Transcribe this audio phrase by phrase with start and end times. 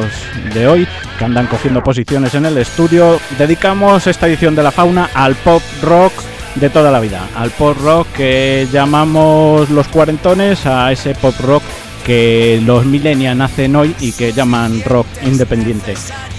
[0.54, 5.10] de hoy, que andan cogiendo posiciones en el estudio, dedicamos esta edición de la fauna
[5.16, 6.14] al pop rock
[6.56, 11.64] de toda la vida, al pop rock que llamamos los cuarentones, a ese pop rock
[12.06, 15.96] que los millennials hacen hoy y que llaman rock independiente.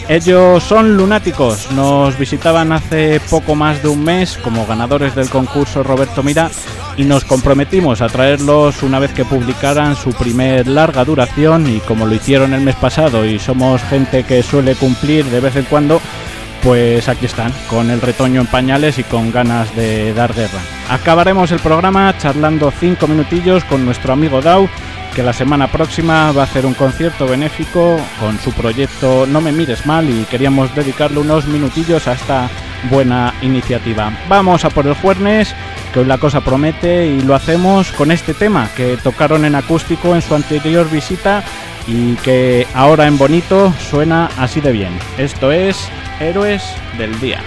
[0.09, 5.83] Ellos son lunáticos, nos visitaban hace poco más de un mes como ganadores del concurso
[5.83, 6.51] Roberto Mira
[6.99, 12.05] y nos comprometimos a traerlos una vez que publicaran su primer larga duración y como
[12.05, 16.03] lo hicieron el mes pasado y somos gente que suele cumplir de vez en cuando,
[16.63, 20.61] pues aquí están, con el retoño en pañales y con ganas de dar guerra.
[20.91, 24.69] Acabaremos el programa charlando cinco minutillos con nuestro amigo Dau
[25.15, 29.53] que la semana próxima va a hacer un concierto benéfico con su proyecto No me
[29.53, 32.51] mires mal y queríamos dedicarle unos minutillos a esta
[32.91, 34.13] buena iniciativa.
[34.29, 35.55] Vamos a por el jueves,
[35.93, 40.15] que hoy la cosa promete y lo hacemos con este tema que tocaron en acústico
[40.15, 41.45] en su anterior visita
[41.87, 44.99] y que ahora en bonito suena así de bien.
[45.17, 45.89] Esto es
[46.19, 46.63] Héroes
[46.99, 47.41] del Día.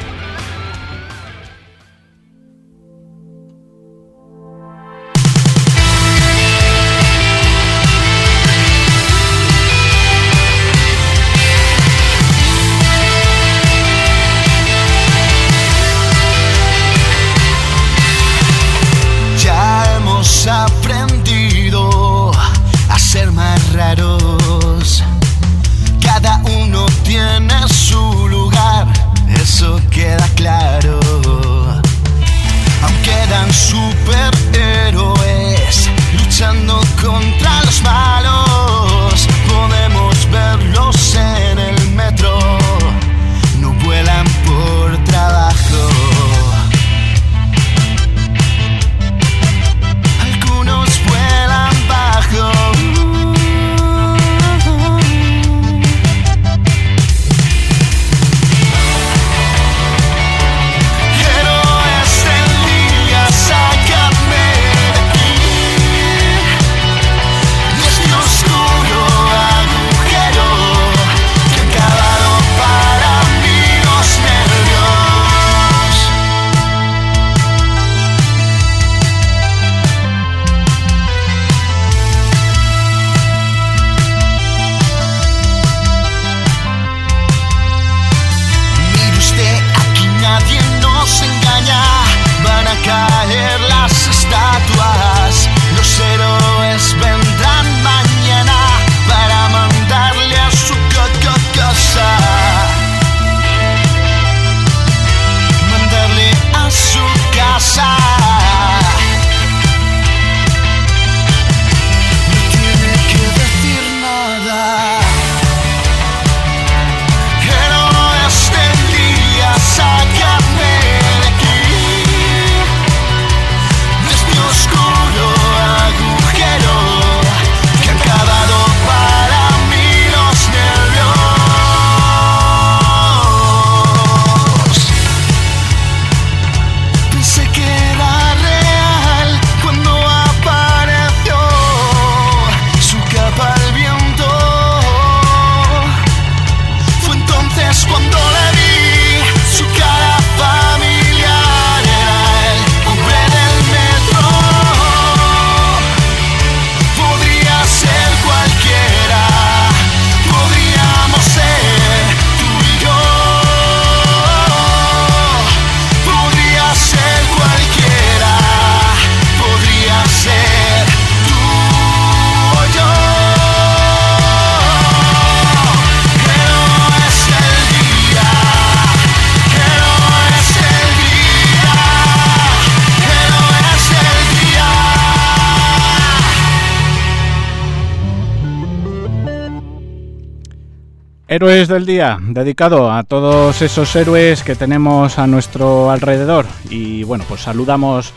[191.38, 196.48] Héroes del Día, dedicado a todos esos héroes que tenemos a nuestro alrededor.
[196.72, 198.12] Y bueno, pues saludamos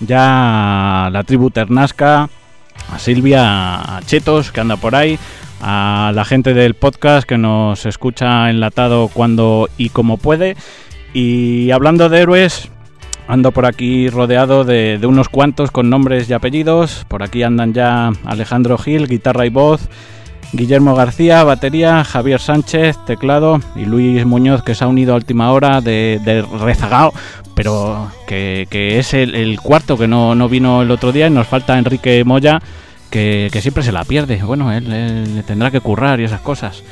[0.00, 2.30] ya a la tribu Ternasca,
[2.90, 5.18] a Silvia, a Chetos, que anda por ahí,
[5.60, 10.56] a la gente del podcast que nos escucha enlatado cuando y como puede.
[11.12, 12.70] Y hablando de héroes,
[13.28, 17.04] ando por aquí rodeado de, de unos cuantos con nombres y apellidos.
[17.06, 19.90] Por aquí andan ya Alejandro Gil, guitarra y voz.
[20.52, 25.50] Guillermo García, batería, Javier Sánchez, teclado y Luis Muñoz que se ha unido a última
[25.50, 27.14] hora de, rezagao,
[27.54, 28.66] pero que,
[28.98, 32.22] es el, el cuarto que no, no vino el otro día y nos falta Enrique
[32.24, 32.60] Moya
[33.08, 34.42] que, que siempre se la pierde.
[34.42, 36.82] Bueno, él, él tendrá que currar y esas cosas.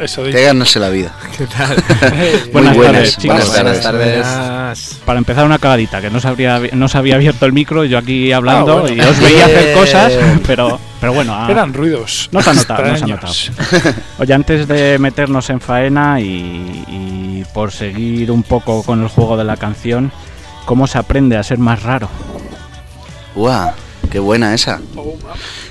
[0.00, 0.42] Eso Que dice.
[0.42, 1.14] ganarse la vida.
[1.38, 1.76] ¿Qué tal?
[2.52, 3.48] Buenas buenas, tardes, chicos.
[3.52, 5.00] buenas tardes.
[5.04, 7.98] Para empezar una cagadita, que no se, habría, no se había abierto el micro, yo
[7.98, 8.96] aquí hablando Ah, bueno.
[8.96, 10.12] y os veía hacer cosas,
[10.46, 12.28] pero, pero bueno, ah, Eran ruidos.
[12.32, 13.52] No se ha notado, no se ha extraños.
[14.18, 16.24] Oye, antes de meternos en faena y,
[16.88, 20.10] y por seguir un poco con el juego de la canción,
[20.64, 22.08] ¿cómo se aprende a ser más raro?
[23.34, 23.70] ¡Guau!
[24.10, 24.80] ¡Qué buena esa!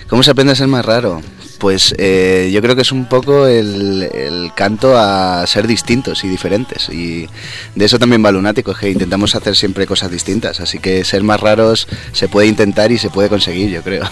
[0.07, 1.21] ¿Cómo se aprende a ser más raro?
[1.63, 6.27] Pues eh, yo creo que es un poco el, el canto a ser distintos y
[6.27, 6.89] diferentes.
[6.89, 7.29] Y
[7.73, 10.59] de eso también va Lunático, que intentamos hacer siempre cosas distintas.
[10.59, 14.03] Así que ser más raros se puede intentar y se puede conseguir, yo creo.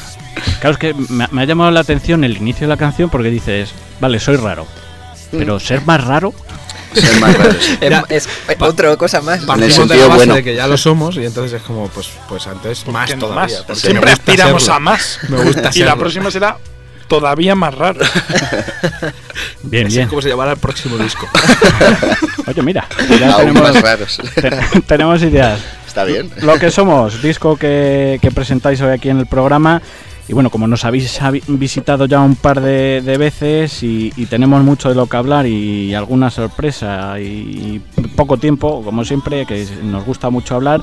[0.62, 3.30] Claro, es que me, me ha llamado la atención el inicio de la canción porque
[3.30, 4.66] dices, vale, soy raro,
[5.32, 6.34] pero ser más raro,
[6.94, 7.70] Ser más raros.
[7.82, 9.42] Era- es otra cosa más.
[9.42, 10.36] De la sentido base bueno.
[10.36, 13.36] de que ya lo somos y entonces es como, pues, pues antes más todavía.
[13.58, 13.64] más.
[13.68, 14.76] porque Siempre aspiramos serlo.
[14.76, 15.20] a más.
[15.28, 16.58] Me gusta Y la próxima será
[17.12, 18.00] todavía más raro.
[19.64, 20.04] bien, Así bien.
[20.06, 21.28] es como se llamará el próximo disco.
[22.48, 22.88] Oye, mira,
[23.20, 24.18] ya Aún tenemos, más raros.
[24.36, 25.60] te- tenemos ideas.
[25.86, 26.30] Está bien.
[26.42, 29.82] Lo que somos, disco que, que presentáis hoy aquí en el programa.
[30.30, 34.64] Y bueno, como nos habéis visitado ya un par de, de veces y, y tenemos
[34.64, 37.82] mucho de lo que hablar y alguna sorpresa y,
[38.16, 40.80] poco tiempo, como siempre, que nos gusta mucho hablar,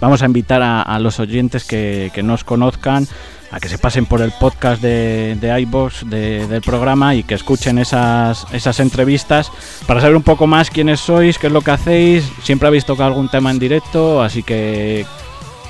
[0.00, 3.06] vamos a invitar a, a los oyentes que, que nos conozcan
[3.52, 7.34] a que se pasen por el podcast de, de iVoox de- del programa y que
[7.34, 9.50] escuchen esas, esas entrevistas
[9.86, 12.30] para saber un poco más quiénes sois, qué es lo que hacéis.
[12.44, 15.04] Siempre habéis tocado algún tema en directo, así que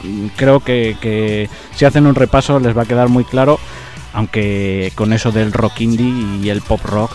[0.04, 3.58] mm, creo que, que si hacen un repaso les va a quedar muy claro.
[4.12, 7.12] Aunque con eso del rock indie y el pop rock,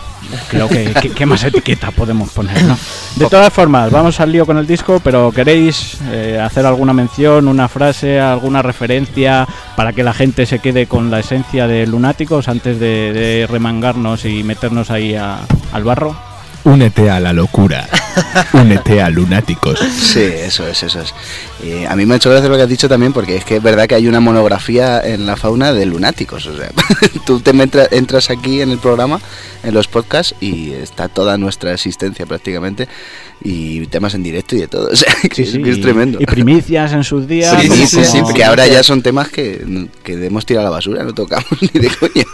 [0.48, 2.76] creo que más etiqueta podemos poner, ¿no?
[3.16, 7.48] De todas formas, vamos al lío con el disco, pero ¿queréis eh, hacer alguna mención,
[7.48, 12.48] una frase, alguna referencia para que la gente se quede con la esencia de Lunáticos
[12.48, 15.40] antes de, de remangarnos y meternos ahí a-
[15.72, 16.16] al barro?
[16.66, 17.88] Únete a la locura.
[18.52, 19.78] Únete a Lunáticos.
[19.78, 21.14] Sí, eso es, eso es.
[21.64, 23.56] Y a mí me ha hecho gracia lo que has dicho también, porque es que
[23.56, 26.44] es verdad que hay una monografía en la fauna de lunáticos.
[26.46, 26.70] O sea,
[27.26, 29.20] tú te metra- entras aquí en el programa,
[29.62, 32.88] en los podcasts, y está toda nuestra existencia prácticamente,
[33.44, 34.88] y temas en directo y de todo.
[34.92, 36.18] O sea, que es, que es tremendo.
[36.20, 37.60] Y primicias en sus días.
[37.60, 40.70] Sí, como- sí, sí, sí, porque ahora ya son temas que, que hemos tirado a
[40.70, 42.24] la basura, no tocamos ni de coña.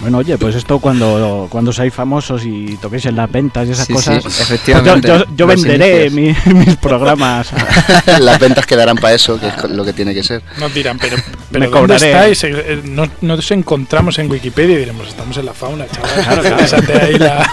[0.00, 3.86] Bueno, oye, pues esto cuando, cuando seáis famosos y toquéis en las ventas y esas
[3.86, 4.14] Sí, cosas.
[4.16, 5.08] sí, pues efectivamente.
[5.08, 7.48] yo, yo- yo Los venderé mi- mis programas.
[8.20, 10.42] Las ventas quedarán para eso, que es lo que tiene que ser.
[10.58, 11.16] Nos dirán, pero,
[11.50, 12.10] Me pero ¿dónde cobraré.
[12.12, 12.44] estáis?
[12.44, 16.10] Eh, eh, No, nos encontramos en Wikipedia y diremos, estamos en la fauna, chaval.
[16.42, 17.04] Claro, claro.
[17.06, 17.50] Ahí la...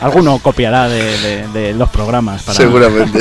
[0.00, 2.42] Alguno copiará de, de- de los programas.
[2.42, 2.56] Para...
[2.56, 3.20] Seguramente.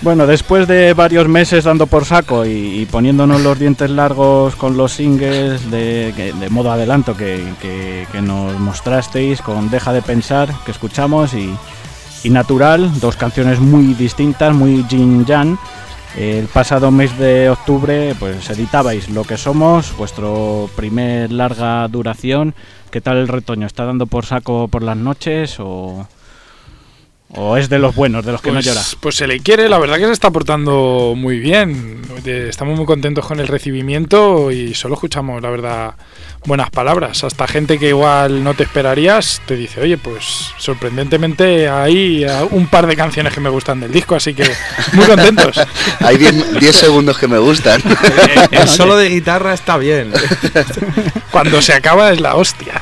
[0.00, 4.92] Bueno, después de varios meses dando por saco y, poniéndonos los dientes largos con los
[4.92, 11.52] singles de, modo adelanto que, nos mostrasteis con Deja de Pensar, que escuchamos, y,
[12.30, 15.58] Natural, dos canciones muy distintas, muy yin yang.
[16.16, 22.54] El pasado mes de octubre, pues editabais Lo que somos, vuestro primer larga duración.
[22.90, 23.66] ¿Qué tal el retoño?
[23.66, 26.06] ¿Está dando por saco por las noches o,
[27.30, 28.82] o es de los buenos, de los que no Pues, llora?
[29.00, 32.00] pues se le quiere, la verdad que se está portando muy bien.
[32.24, 35.94] Estamos muy contentos con el recibimiento y solo escuchamos, la verdad,
[36.46, 37.24] buenas palabras.
[37.24, 40.24] Hasta gente que igual no te esperarías te dice, oye, pues
[40.58, 44.50] sorprendentemente hay ah, un par de canciones que me gustan del disco, así que
[44.94, 45.58] muy contentos.
[46.00, 47.80] Hay 10 10 segundos que me gustan.
[48.50, 50.12] El solo de guitarra está bien.
[51.30, 52.80] Cuando se acaba es la hostia.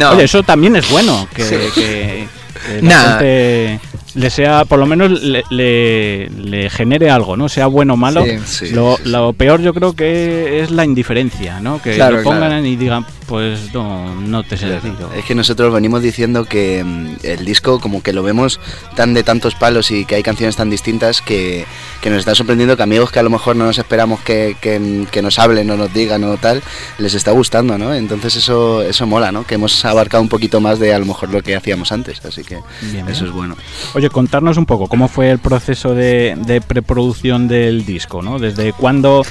[0.00, 2.28] No, Oye, eso también es bueno, que, que-
[2.66, 3.02] que la Nah.
[3.18, 3.80] gente
[4.14, 7.48] le sea, por lo menos le, le- le genere algo, ¿no?
[7.48, 8.24] Sea bueno o malo.
[8.24, 9.08] Sí, sí, lo, sí, sí.
[9.10, 11.80] lo peor yo creo que es la indiferencia, ¿no?
[11.80, 12.66] Que Claro, lo pongan claro.
[12.66, 14.92] y digan, pues no, no te sé decir.
[15.16, 18.58] Es que nosotros venimos diciendo que mm, el disco como que lo vemos
[18.96, 21.64] tan de tantos palos y que hay canciones tan distintas que,
[22.00, 25.06] que nos está sorprendiendo, que amigos que a lo mejor no nos esperamos que, que-
[25.10, 26.62] que nos hablen o nos digan o tal,
[26.98, 27.94] les está gustando, ¿no?
[27.94, 29.44] Entonces eso, eso mola, ¿no?
[29.44, 32.42] Que hemos abarcado un poquito más de a lo mejor lo que hacíamos antes, así
[32.42, 33.26] que Bien, eso bien.
[33.26, 33.56] es bueno.
[33.94, 38.38] Oye, contarnos un poco cómo fue el proceso de, de preproducción del disco, ¿no?
[38.38, 39.22] ¿Desde cuándo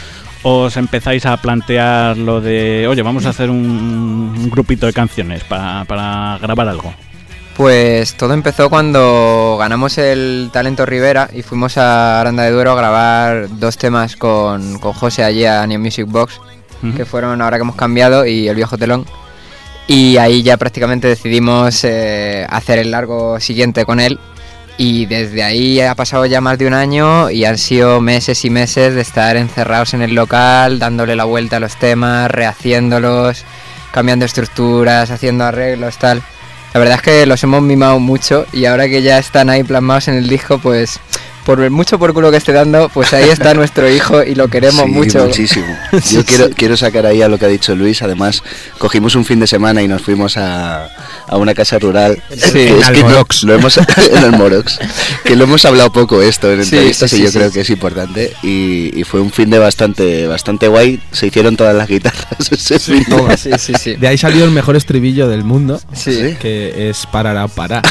[0.43, 3.57] os empezáis a plantear lo de, oye, vamos a hacer un,
[4.37, 6.93] un grupito de canciones para, para grabar algo?
[7.59, 12.75] Pues todo empezó cuando ganamos el Talento Rivera y fuimos a Aranda de Duero a
[12.75, 16.39] grabar dos temas con, con José allí a New Music Box,
[16.95, 19.05] que fueron ahora que hemos cambiado y el viejo telón.
[19.87, 24.17] Y ahí ya prácticamente decidimos eh, hacer el largo siguiente con él.
[24.77, 28.49] Y desde ahí ha pasado ya más de un año y han sido meses y
[28.49, 33.43] meses de estar encerrados en el local, dándole la vuelta a los temas, rehaciéndolos,
[33.91, 36.23] cambiando estructuras, haciendo arreglos, tal.
[36.73, 40.07] La verdad es que los hemos mimado mucho y ahora que ya están ahí plasmados
[40.07, 40.99] en el disco, pues
[41.49, 44.49] por el mucho por culo que esté dando, pues ahí está nuestro hijo y lo
[44.49, 45.25] queremos Sí, mucho.
[45.25, 45.65] muchísimo.
[46.03, 46.53] Sí, Yo quiero, sí.
[46.55, 48.03] quiero sacar ahí a lo que ha dicho Luis.
[48.03, 48.43] Además,
[48.77, 50.85] cogimos un fin de semana y nos fuimos a,
[51.27, 52.21] a una casa rural.
[52.37, 52.51] Sí.
[52.51, 53.77] que En es que no- lo hemos,
[54.11, 54.77] en el Morox.
[55.23, 57.37] Que lo hemos hablado poco esto en Sí, entrevistas sí, y sí, yo sí.
[57.39, 58.31] creo que es importante.
[58.43, 60.99] Y, y fue un fin de bastante, bastante guay.
[61.11, 62.27] Se hicieron todas las guitarras.
[62.51, 63.95] ese fin de- Toma, sí, sí, sí.
[63.95, 66.35] De ahí salió el mejor estribillo del mundo, Sí.
[66.39, 67.81] que es parará para.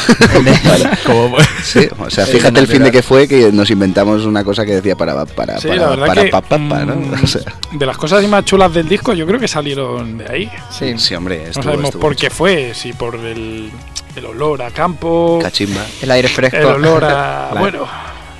[1.04, 4.64] Como- Sí, o sea, fíjate el fin de que fue que nos inventamos una cosa
[4.64, 6.96] que decía para para Sí, para para que pa, pa, pa, ¿no?
[6.96, 10.26] mm, O sea, de las cosas más chulas del disco, yo creo que salieron de
[10.30, 10.50] ahí.
[10.70, 10.94] Sí.
[10.98, 13.70] sí, hombre, No estuvo, sabemos estuvo por qué fue, si por el,
[14.16, 15.84] el olor a campo, Cachimba.
[16.02, 16.56] El aire fresco.
[16.58, 17.50] el olor a...
[17.54, 17.86] La- bueno,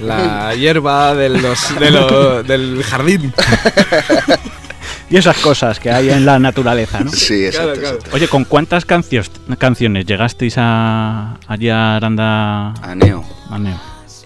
[0.00, 3.32] La hierba de los, de lo- del jardín.
[5.10, 7.10] Y esas cosas que hay en la naturaleza, ¿no?
[7.10, 7.72] Sí, exacto.
[7.80, 7.96] claro.
[7.96, 8.10] exacto.
[8.14, 12.74] Oye, ¿con cuántas cancios- canciones llegasteis a, allí a Aranda?
[12.74, 13.24] A Neo.
[13.50, 13.80] a Neo?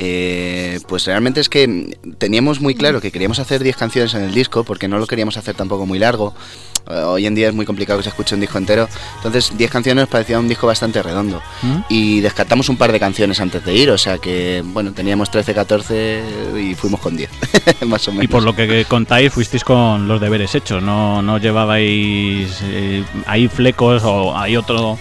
[0.05, 4.35] Eh, pues realmente es que teníamos muy claro que queríamos hacer 10 canciones en el
[4.35, 6.35] disco porque no lo queríamos hacer tampoco muy largo.
[6.91, 8.89] Eh, hoy en día es muy complicado que se escuche un disco entero.
[9.19, 11.41] Entonces 10 canciones parecía un disco bastante redondo.
[11.63, 11.77] ¿Mm?
[11.89, 15.55] Y descartamos un par de canciones antes de ir, o sea que bueno, teníamos 13,
[15.55, 16.23] 14
[16.61, 17.31] y fuimos con 10,
[17.87, 18.25] más o menos.
[18.25, 23.47] Y por lo que contáis, fuisteis con los deberes hechos, no, no llevabais eh, ahí
[23.47, 24.99] flecos o hay otro,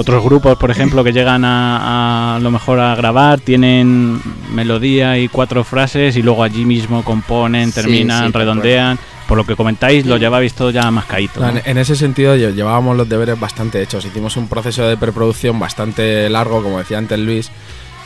[0.00, 4.20] otros grupos, por ejemplo, que llegan a, a lo mejor a grabar, tienen
[4.52, 8.98] melodía y cuatro frases y luego allí mismo componen, Sí, terminan, sí, tal redondean.
[9.28, 11.48] Por lo que comentáis, lo llevabais todo ya más caído.
[11.48, 14.04] En, en ese sentido, lle- llevábamos los deberes bastante hechos.
[14.04, 17.48] Hicimos un proceso de preproducción bastante largo, como decía antes Luis.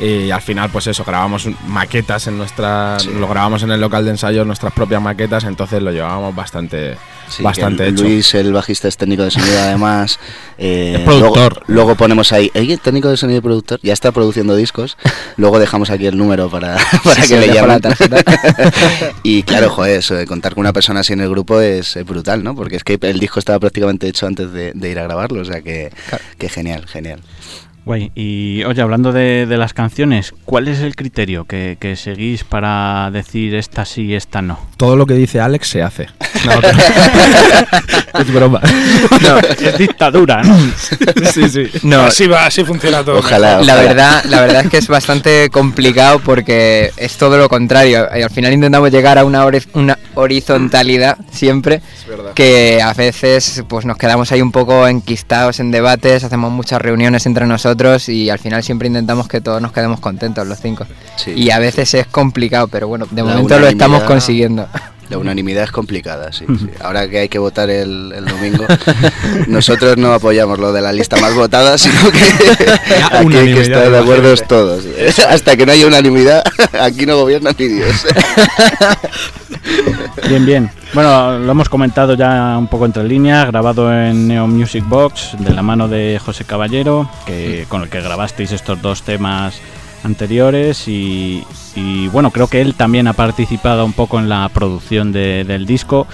[0.01, 2.99] Y al final, pues eso, grabamos maquetas en nuestra.
[2.99, 3.11] Sí.
[3.19, 6.97] Lo grabamos en el local de ensayo, nuestras propias maquetas, entonces lo llevábamos bastante,
[7.29, 8.03] Sí, bastante hecho.
[8.03, 10.19] Luis, el bajista, es técnico de sonido además.
[10.59, 11.55] eh, Es productor.
[11.55, 14.97] Luego, luego ponemos ahí, "Ey, técnico de sonido y productor, ya está produciendo discos.
[15.37, 17.81] Luego dejamos aquí el número para, para Sí, que le llamen.
[19.23, 22.05] y claro, joder, eso de contar con una persona así en el grupo es, es
[22.05, 22.55] brutal, ¿no?
[22.55, 25.45] Porque es que el disco estaba prácticamente hecho antes de, de ir a grabarlo, o
[25.45, 26.25] sea que, Claro.
[26.39, 27.21] que genial, genial.
[27.85, 28.13] Guay.
[28.15, 33.11] Y oye, hablando de, de las canciones, ¿cuál es el criterio que, que seguís para
[33.11, 34.59] decir esta sí, esta no?
[34.77, 36.09] Todo lo que dice Alex se hace.
[36.45, 36.61] No,
[38.21, 38.61] es broma.
[39.23, 40.55] No, Es dictadura, ¿no?
[41.33, 41.71] sí, sí.
[41.85, 43.21] no, así va, así funciona todo.
[43.21, 43.63] Ojalá.
[43.63, 48.07] la verdad, la verdad es que es bastante complicado porque es todo lo contrario.
[48.15, 51.81] Y al final intentamos llegar a una, una horizontalidad siempre
[52.35, 57.27] que a veces pues nos quedamos ahí un poco enquistados en debates, hacemos muchas reuniones
[57.27, 60.87] entre nosotros y al final siempre intentamos que todos nos quedemos contentos los cinco.
[61.17, 61.33] Sí.
[61.37, 64.69] Y a veces es complicado, pero bueno, de La momento lo estamos consiguiendo.
[65.15, 66.69] La unanimidad es complicada, sí, sí.
[66.81, 68.65] Ahora que hay que votar el, el domingo,
[69.47, 72.19] nosotros no apoyamos lo de la lista más votada, sino que
[73.13, 74.85] aquí hay que estar de acuerdo todos.
[75.29, 76.43] Hasta que no haya unanimidad,
[76.81, 78.05] aquí no gobierna ni Dios.
[80.29, 80.71] Bien, bien.
[80.95, 85.55] Bueno, lo hemos comentado ya un poco entre líneas, grabado en Neo Music Box, de
[85.55, 89.61] la mano de José Caballero, que, con el que grabasteis estos dos temas
[90.05, 91.43] anteriores y,
[92.13, 96.07] bueno, creo que él también ha participado un poco en la producción de- del disco.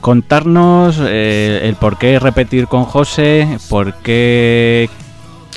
[0.00, 4.88] Contarnos eh, el por qué repetir con José, por qué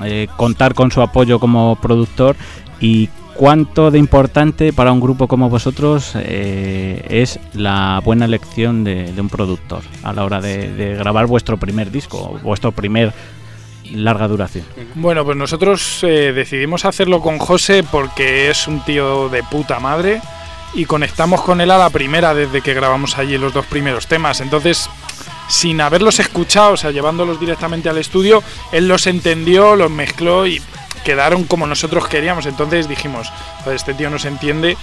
[0.04, 2.36] eh, contar con su apoyo como productor
[2.80, 9.12] y cuánto de importante para un grupo como vosotros eh, es la buena elección de,
[9.14, 13.14] de un productor a la hora de, de grabar vuestro primer disco, vuestro primer
[13.94, 14.66] larga duración.
[14.96, 20.22] Bueno, pues nosotros eh, decidimos hacerlo con José porque es un tío de puta madre
[20.74, 24.42] y conectamos con él a la primera desde que grabamos allí los dos primeros temas.
[24.42, 24.90] Entonces,
[25.48, 30.62] sin haberlos escuchado, o sea, llevándolos directamente al estudio, él los entendió, los mezcló y
[31.04, 32.46] quedaron como nosotros queríamos.
[32.46, 33.32] Entonces dijimos,
[33.64, 34.78] "Joder, este tío nos entiende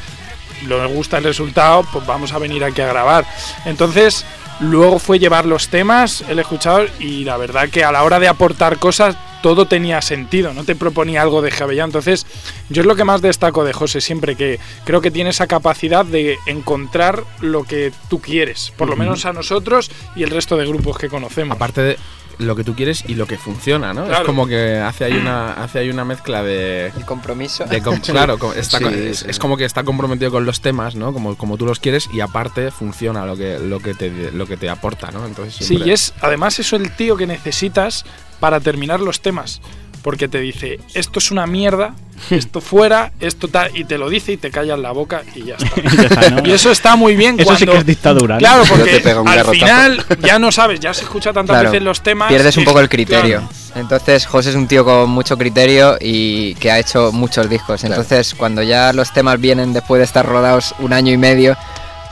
[0.62, 3.26] nos gusta el resultado, pues vamos a venir aquí a grabar.
[3.64, 4.24] Entonces,
[4.60, 8.28] luego fue llevar los temas, el escuchador, y la verdad que a la hora de
[8.28, 11.84] aportar cosas, todo tenía sentido, no te proponía algo de Javellá.
[11.84, 12.26] Entonces,
[12.68, 16.04] yo es lo que más destaco de José siempre, que creo que tiene esa capacidad
[16.04, 20.66] de encontrar lo que tú quieres, por lo menos a nosotros y el resto de
[20.66, 21.54] grupos que conocemos.
[21.56, 21.98] Aparte de
[22.38, 24.04] lo que tú quieres y lo que funciona, ¿no?
[24.04, 24.20] Claro.
[24.24, 26.88] Es como que hace ahí una, hace ahí una mezcla de...
[26.94, 27.64] El compromiso.
[27.64, 29.26] de com- claro, está Sí, es, sí.
[29.30, 31.14] es como que está comprometido con los temas, ¿no?
[31.14, 34.58] Como, como tú los quieres y aparte funciona lo que, lo que, te, lo que
[34.58, 35.24] te aporta, ¿no?
[35.24, 38.04] Entonces Sí, y es además eso el tío que necesitas
[38.40, 39.60] para terminar los temas.
[40.02, 41.92] Porque te dice, esto es una mierda,
[42.30, 45.56] esto fuera, esto tal, y te lo dice y te callas la boca y ya
[45.56, 45.80] está.
[45.96, 46.48] Ya está, ¿no?
[46.48, 48.34] Y eso está muy bien Eso sí cuando- que es dictadura.
[48.36, 48.38] ¿no?
[48.38, 49.66] Claro, te porque pego un al garrotazo.
[49.66, 52.28] final ya no sabes, ya se escucha tantas Claro, veces los temas.
[52.28, 53.38] Pierdes un poco el criterio.
[53.40, 53.48] claro.
[53.74, 57.82] Entonces, José es un tío con mucho criterio y que ha hecho muchos discos.
[57.82, 61.56] Entonces, cuando ya los temas vienen después de estar rodados un año y medio,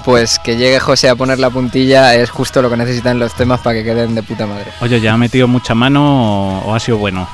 [0.05, 3.61] pues que llegue José a poner la puntilla es justo lo que necesitan los temas
[3.61, 4.67] para que queden de puta madre.
[4.81, 7.27] Oye, ¿ya ha metido mucha mano o, ha sido bueno?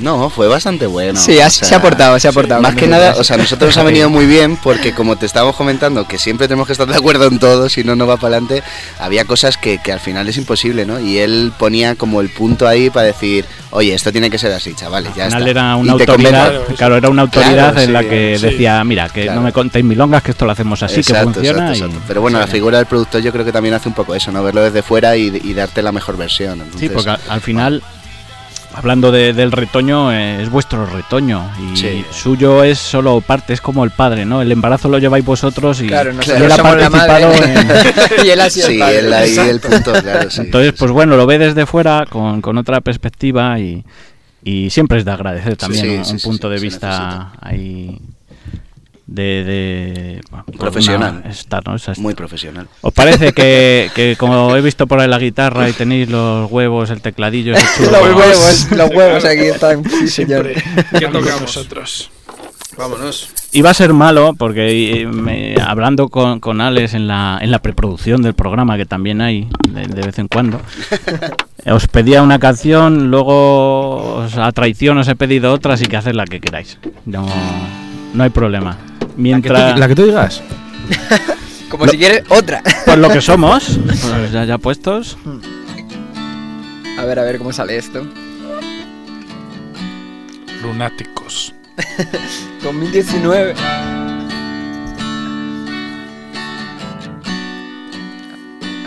[0.00, 1.18] No, fue bastante bueno.
[1.18, 2.60] sí, ha- o sea, se ha aportado, se ha aportado.
[2.62, 5.16] Más con que nada, o sea, a nosotros nos ha venido muy bien porque como
[5.16, 8.06] te estábamos comentando, que siempre tenemos que estar de acuerdo en todo, si no, no
[8.06, 8.62] va para adelante,
[8.98, 11.00] había cosas que, que al final es imposible, ¿no?
[11.00, 14.74] Y él ponía como el punto ahí para decir, oye, esto tiene que ser así,
[14.74, 15.50] chavales, ya Al final está.
[15.50, 18.46] era Y una autoridad, Claro, claro, era una autoridad Claro, en la sí, que sí.
[18.46, 19.40] decía, mira, que Claro.
[19.40, 21.58] no me contéis milongas, que esto lo hacemos así, que Exacto, funciona.
[21.72, 22.04] exacto, y- exacto.
[22.08, 24.42] Pero bueno, la figura del productor yo creo que también hace un poco eso, ¿no?
[24.42, 26.58] Verlo desde fuera y, y darte la mejor versión.
[26.58, 27.82] Sí, Entonces, porque al- al final,
[28.78, 32.04] hablando de- del retoño, eh, es vuestro retoño y Sí.
[32.10, 34.40] suyo es solo parte, es como el padre, ¿no?
[34.40, 37.54] El embarazo lo lleváis vosotros y Claro, nosotros él ha la participado madre.
[38.20, 38.98] en- y él ha sido el Sí, padre.
[39.00, 40.40] él ahí el punto, claro, sí.
[40.42, 40.92] Entonces, pues sí.
[40.92, 43.84] bueno, lo ve desde fuera con, con otra perspectiva y,
[44.44, 46.88] y siempre es de agradecer también sí, un, sí, un sí, punto sí, de vista
[46.88, 47.32] necesita.
[47.40, 47.98] ahí
[49.08, 49.42] de...
[49.44, 51.22] de bueno, Profesional.
[51.24, 51.74] una- esta, ¿no?
[51.74, 52.68] Esa- Muy profesional.
[52.82, 56.90] ¿Os parece que, que como he visto por ahí la guitarra y tenéis los huevos,
[56.90, 59.82] el tecladillo, chulo, los huevos, los huevos aquí están.
[59.88, 60.46] Sí, señor.
[60.52, 61.40] Siempre ¿Qué con tocamos?
[61.42, 62.10] nosotros.
[62.76, 63.30] Vámonos.
[63.50, 67.58] Iba a ser malo porque eh, me- hablando con, con Alex en la, en la
[67.60, 70.60] preproducción del programa, que también hay de, de vez en cuando,
[71.66, 76.12] os pedía una canción, luego os- a traición os he pedido otra, así que haced
[76.14, 76.78] la que queráis.
[77.04, 77.26] No,
[78.14, 78.70] no hay problema.
[78.70, 80.42] La que, tú, Mientras, la que tú digas.
[81.68, 82.62] Como si quieres otra.
[82.84, 85.18] pues lo que somos, pues ya, ya puestos.
[86.98, 88.06] A ver, a ver cómo sale esto.
[90.62, 91.54] Lunáticos.
[92.62, 93.54] 2019.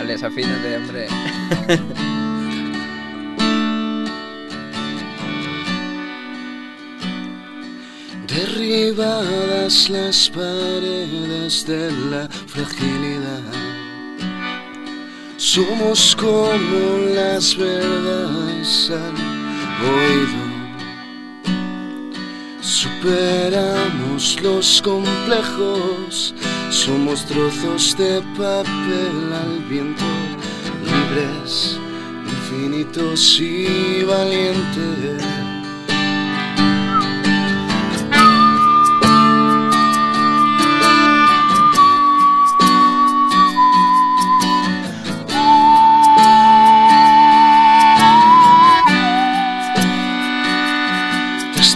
[0.00, 1.06] Alex, afínate, hombre.
[8.34, 13.42] Derribadas las paredes de la fragilidad,
[15.36, 19.14] somos como las verdades al
[19.92, 20.42] oído.
[22.62, 26.34] Superamos los complejos,
[26.70, 30.04] somos trozos de papel al viento,
[30.86, 31.78] libres,
[32.26, 35.51] infinitos y valientes.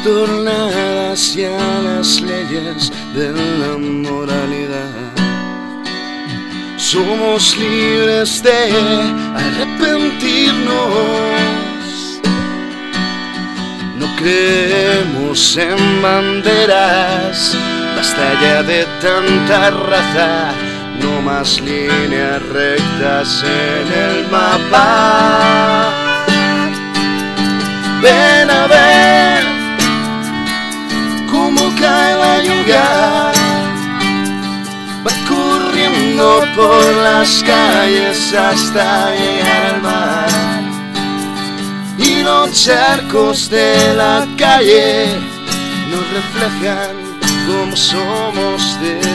[0.06, 5.10] Trastornadas ya las leyes de la moralidad.
[6.76, 8.70] Somos libres de
[9.34, 12.20] arrepentirnos.
[13.98, 17.56] No creemos en banderas,
[17.96, 20.52] basta ya de tanta raza.
[21.02, 25.90] No más líneas rectas en el mapa.
[28.00, 28.95] Ven a ver
[32.46, 33.32] lluvia.
[35.04, 40.28] Va corriendo por las calles hasta llegar al mar.
[41.98, 45.06] Y los charcos de la calle
[45.90, 46.96] nos reflejan
[47.46, 49.05] cómo somos de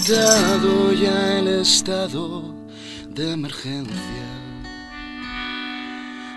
[0.00, 2.54] Ya el estado
[3.08, 4.26] de emergencia.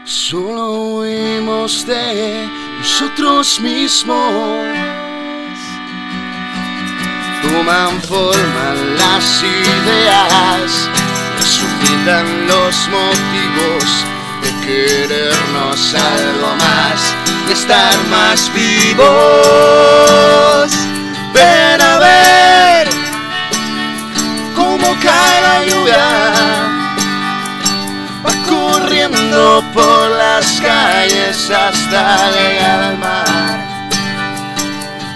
[0.03, 4.27] Solo huimos de nosotros mismos.
[7.43, 10.89] Toman forma las ideas,
[11.37, 13.85] resucitan los motivos
[14.43, 17.15] de querernos algo más
[17.47, 19.05] y estar más vivos.
[21.33, 23.04] Ven a ver
[25.69, 26.07] lluvia,
[28.25, 33.59] va corriendo por las calles hasta llegar al mar.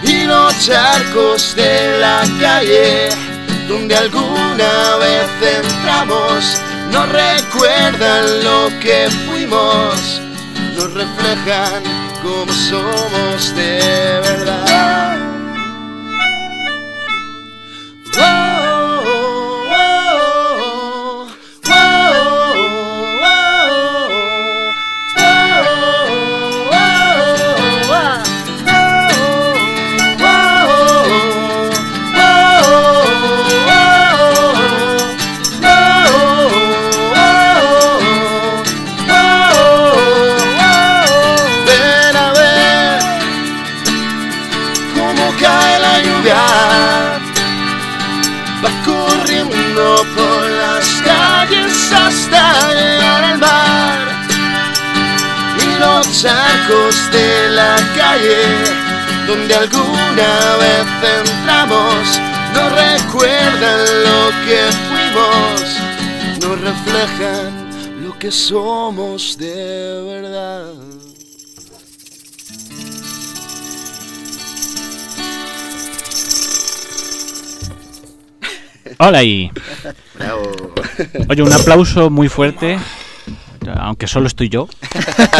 [0.03, 3.09] Y los charcos de la calle
[3.69, 6.59] donde alguna vez entramos
[6.91, 10.21] nos recuerdan lo que fuimos,
[10.75, 11.83] nos reflejan
[12.23, 15.18] como somos de verdad.
[56.21, 58.41] Charcos de la calle,
[59.25, 60.85] donde alguna vez
[61.23, 62.19] entramos,
[62.53, 65.61] nos recuerdan lo que fuimos,
[66.41, 70.73] nos reflejan lo que somos de verdad.
[78.97, 79.49] Hola y
[80.15, 80.51] Bravo.
[81.29, 82.77] oye, un aplauso muy fuerte,
[83.79, 84.67] aunque solo estoy yo,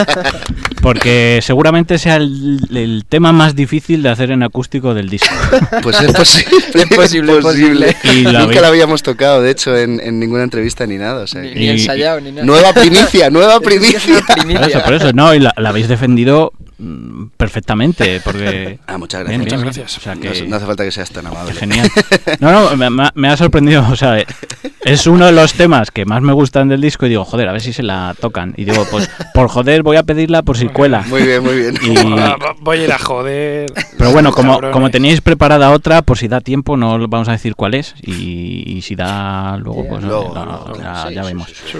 [0.82, 5.34] porque seguramente sea el, el tema más difícil de hacer en acústico del disco.
[5.84, 6.58] Pues es posible.
[6.89, 7.95] Es posible, es posible.
[8.03, 11.23] Y la Nunca habéis- lo habíamos tocado, de hecho, en, en ninguna entrevista ni nada.
[11.23, 12.45] O sea, Ni, ensayado, ni nada.
[12.45, 13.99] Nueva primicia, nueva primicia.
[14.27, 16.53] Por eso, por eso, no, y la, la habéis defendido
[17.37, 18.79] perfectamente, porque...
[18.87, 19.29] Ah, muchas gracias.
[19.29, 19.63] bien, Muchas bien.
[19.65, 19.97] gracias.
[19.97, 21.53] O sea No, que- hace- no hace falta que seas tan amable.
[21.53, 21.89] Genial.
[22.39, 23.85] No, no, me, me ha- sorprendido.
[23.91, 24.17] O sea,
[24.83, 27.51] es uno de los temas que más me gustan del disco y digo, joder, a
[27.51, 28.53] ver si se la tocan.
[28.57, 31.03] Y digo, pues por joder voy a pedirla por si cuela.
[31.07, 31.75] Muy bien, muy bien.
[31.83, 33.71] Y- Ah, Voy a ir a joder.
[33.97, 37.55] Pero bueno, como, como tenéis preparada otra, por si da tiempo, no vamos a decir
[37.55, 37.93] cuál es.
[38.01, 41.47] Y, y si da luego, pues Luego, no, luego, ya, sí, ya sí, vemos.
[41.71, 41.77] sí.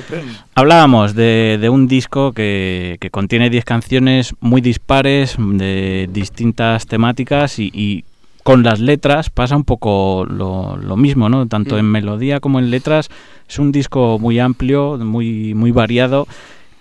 [0.56, 7.60] Hablábamos de, de un disco que, que contiene 10 canciones muy dispares, de distintas temáticas
[7.60, 8.06] y, y
[8.42, 11.48] con las letras pasa un poco lo, lo mismo, ¿no?
[11.48, 13.10] Tanto en melodía como en letras.
[13.48, 16.28] Es un disco muy amplio, muy, muy variado.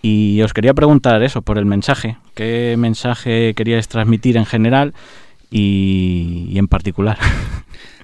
[0.01, 2.17] Y os quería preguntar eso, por el mensaje.
[2.35, 4.95] ¿Qué mensaje queríais transmitir en general
[5.51, 7.19] y, en particular?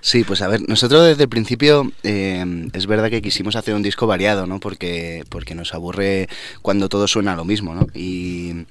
[0.07, 3.83] Sí, pues a ver, nosotros desde el principio eh, es verdad que quisimos hacer un
[3.83, 4.61] disco variado, ¿no?
[4.61, 6.29] Porque, porque nos aburre
[6.61, 7.87] cuando todo suena lo mismo, ¿no?
[7.95, 8.67] Y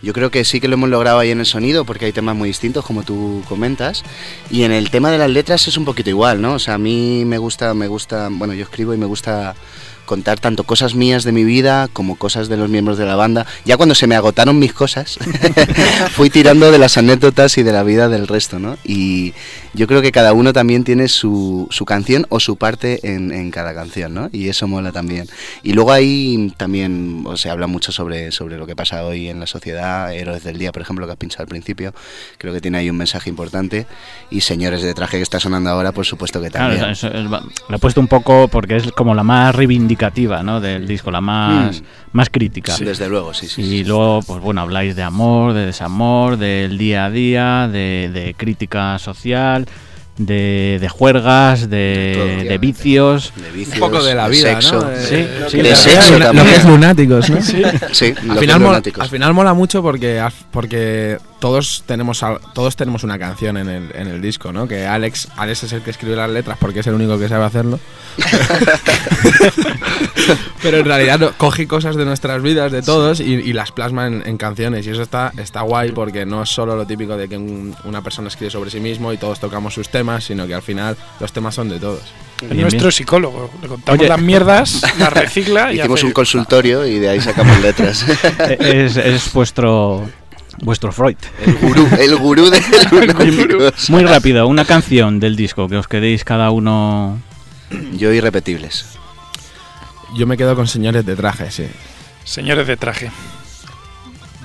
[0.00, 2.36] yo creo que sí que lo hemos logrado ahí en el sonido, porque hay temas
[2.36, 4.04] muy distintos, como tú comentas.
[4.48, 6.54] Y en el tema de las letras es un poquito igual, ¿no?
[6.54, 9.56] O sea, a mí me gusta, me gusta, bueno, yo escribo y me gusta
[10.06, 13.46] contar tanto cosas mías de mi vida como cosas de los miembros de la banda.
[13.64, 15.18] Ya cuando se me agotaron mis cosas,
[16.12, 18.76] fui tirando de las anécdotas y de la vida del resto, ¿no?
[18.84, 19.34] Y
[19.74, 23.50] yo creo que cada uno también tiene su, su canción o su parte en, en
[23.50, 24.28] cada canción, ¿no?
[24.32, 25.26] Y eso mola también.
[25.62, 29.40] Y luego ahí también o se habla mucho sobre, sobre lo que pasa hoy en
[29.40, 30.12] la sociedad.
[30.14, 31.92] Héroes del Día, por ejemplo, que has pinchado al principio,
[32.38, 33.86] creo que tiene ahí un mensaje importante.
[34.30, 36.90] Y Señores de Traje, que está sonando ahora, por supuesto que Claro, también.
[36.92, 37.30] eso- eso es-
[37.68, 39.95] lo he puesto un poco porque es como la más reivindicativa
[40.42, 40.60] ¿no?
[40.60, 41.84] del disco, la más, Mm.
[42.12, 42.74] más crítica.
[42.78, 43.62] Desde luego, sí, sí.
[43.62, 43.84] Y sí.
[43.84, 48.98] luego, pues bueno, habláis de amor, de desamor, del día a día, de, de crítica
[48.98, 49.66] social,
[50.18, 52.48] de, de juergas, de, todo.
[52.48, 53.32] de vicios.
[53.36, 54.80] De vicios, Un poco de la de vida, sexo.
[54.80, 54.96] ¿no?
[54.96, 56.46] Sí, sí, de sexo lo que también.
[56.48, 57.42] es lunáticos, ¿no?
[57.42, 62.22] Sí, al los final, mola, al final mola mucho porque, al- porque todos tenemos
[62.54, 64.66] todos tenemos una canción en el, en el disco, ¿no?
[64.66, 67.44] Que Alex, Alex es el que escribe las letras porque es el único que sabe
[67.44, 67.78] hacerlo.
[70.62, 74.06] Pero en realidad no- coge cosas de nuestras vidas, de todos, y, y las plasma
[74.06, 74.86] en, en canciones.
[74.86, 78.02] Y eso está, está guay porque no es solo lo típico de que un- una
[78.02, 81.32] persona escribe sobre sí mismo y todos tocamos sus temas, sino que al final los
[81.32, 82.02] temas son de todos.
[82.42, 82.92] Es Bien, nuestro bien.
[82.92, 83.50] psicólogo.
[83.62, 84.08] Le contamos Oye.
[84.08, 88.04] las mierdas, las recicla y Hicimos hace- un consultorio y de ahí sacamos letras.
[88.58, 90.08] es, es vuestro,
[90.62, 91.16] vuestro Freud.
[91.44, 93.90] El gurú, el gurú de lunáticos.
[93.90, 97.18] Muy rápido, una canción del disco que os quedéis cada uno.
[97.92, 98.84] Yo irrepetibles.
[100.16, 101.66] Yo me quedo con señores de traje, sí.
[102.24, 103.10] Señores de traje.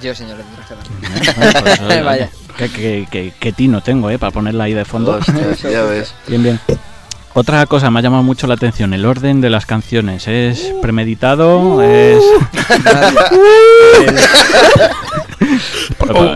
[0.02, 1.62] Yo, señores de traje también.
[1.88, 2.30] Pues, Vaya.
[2.58, 4.18] Qué, qué- qué- qué tino tengo, ¿eh?
[4.20, 5.20] Para ponerla ahí de fondo.
[5.64, 6.14] Ya ves.
[6.28, 6.60] Bien, bien.
[7.34, 10.28] Otra cosa me ha llamado mucho la atención, el orden de las canciones.
[10.28, 11.82] ¿Es premeditado?
[11.82, 12.22] ¿Es...?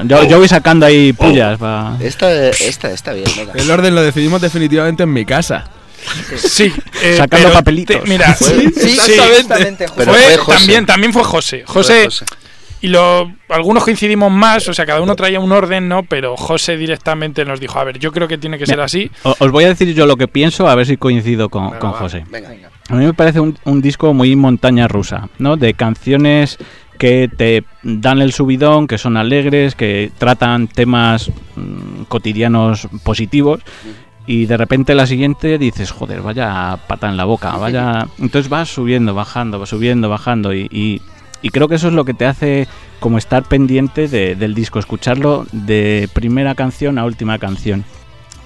[0.05, 1.57] Yo, yo voy sacando ahí pullas.
[1.57, 3.53] pa- Esta, esta está bien, venga.
[3.55, 5.69] El orden lo decidimos definitivamente en mi casa.
[6.37, 6.71] Sí,
[7.01, 8.03] eh, Sacando papelitos.
[8.03, 9.39] te- mira, Fue- Sí, Exactamente.
[9.39, 9.85] exactamente.
[9.95, 10.57] Pero fue, fue José.
[10.59, 11.63] también, también fue José.
[11.65, 12.25] José, José.
[12.81, 16.03] y lo, algunos coincidimos más, o sea, cada uno traía un orden, ¿no?
[16.03, 19.09] Pero José directamente nos dijo, a ver, yo creo que tiene que ser así.
[19.23, 21.79] o- Os voy a decir yo lo que pienso, a ver si coincido con, Venga,
[21.79, 21.97] con va.
[21.97, 22.23] José.
[22.29, 22.49] Venga.
[22.87, 25.57] A mí me parece un, un disco muy montaña rusa, ¿no?
[25.57, 26.59] De canciones
[26.97, 33.61] que te dan el subidón, que son alegres, que tratan temas mm, cotidianos positivos.
[34.27, 38.07] Y de repente la siguiente dices, joder, vaya pata en la boca, vaya...
[38.19, 41.01] Entonces vas subiendo, bajando, vas subiendo, bajando y, y-
[41.43, 42.67] y creo que eso es lo que te hace
[42.99, 47.83] como estar pendiente de- del disco, escucharlo de primera canción a última canción.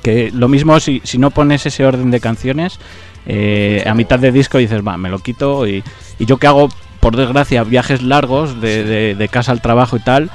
[0.03, 2.77] Que lo mismo si, si no pones ese orden de canciones,
[3.25, 5.81] eh, a mitad de disco dices, va, me lo quito y,
[6.17, 6.67] y yo que hago,
[6.99, 10.29] por desgracia, viajes largos de, de- de casa al trabajo y tal,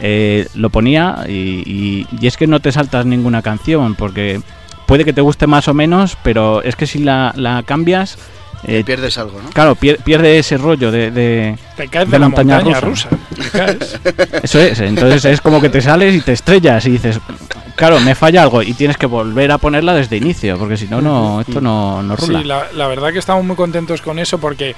[0.00, 1.32] eh, lo ponía y,
[1.66, 4.40] y- y es que no te saltas ninguna canción porque
[4.86, 8.16] puede que te guste más o menos, pero es que si la, la cambias,
[8.64, 9.50] eh, Pierdes algo, ¿no?
[9.50, 13.08] claro, pier- pierde ese rollo de- de, Te caes de, de la montaña montaña, rusa.
[13.10, 13.18] rusa.
[13.36, 14.00] Te caes.
[14.42, 17.20] Eso es, entonces es como que te sales y te estrellas y dices,
[17.76, 21.00] claro, me falla algo y tienes que volver a ponerla desde inicio, porque si no,
[21.00, 22.38] no esto no, no rula.
[22.40, 24.74] Sí, la, la verdad que estamos muy contentos con eso porque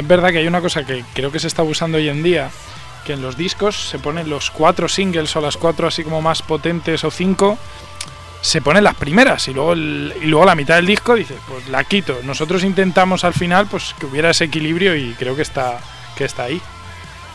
[0.00, 2.50] es verdad que hay una cosa que creo que se está usando hoy en día,
[3.04, 6.42] que en los discos se ponen los cuatro singles o las cuatro así como más
[6.42, 7.58] potentes o cinco,
[8.40, 11.68] se ponen las primeras y luego, el- y luego la mitad del disco dices, pues
[11.68, 12.18] la quito.
[12.22, 15.78] Nosotros intentamos al final pues que hubiera ese equilibrio y creo que está,
[16.16, 16.60] que está ahí.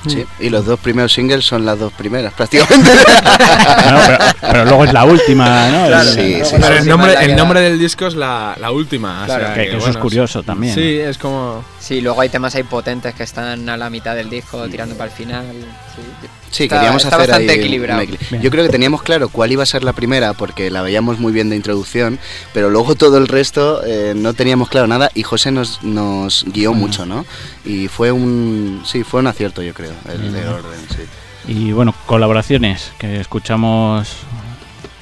[0.07, 0.25] Sí.
[0.39, 2.91] Y los dos primeros singles son las dos primeras, prácticamente.
[2.93, 5.87] No, pero, pero luego es la última, ¿no?
[5.87, 8.71] Claro, Sí, sí, Pero el nombre, es el que nombre del disco es la, la
[8.71, 9.23] última.
[9.23, 10.75] o Claro, sea que, que eso es bueno, curioso también.
[10.75, 11.63] Sí, es como.
[11.83, 15.11] Sí, luego hay temas ahí potentes que están a la mitad del disco, tirando para
[15.11, 15.45] el final.
[15.93, 16.01] Sí,
[16.49, 18.03] Sí, Está- queríamos está hacer bastante ahí equilibrado.
[18.41, 21.33] Yo creo que teníamos claro cuál iba a ser la primera porque la veíamos muy
[21.33, 22.19] bien de introducción,
[22.53, 26.73] pero luego todo el resto eh, no teníamos claro nada y José nos, nos guió
[26.73, 27.25] mucho, ¿no?
[27.65, 31.51] Y fue un sí, fue un acierto, yo creo, el de orden, sí.
[31.51, 34.07] Y bueno, colaboraciones, que escuchamos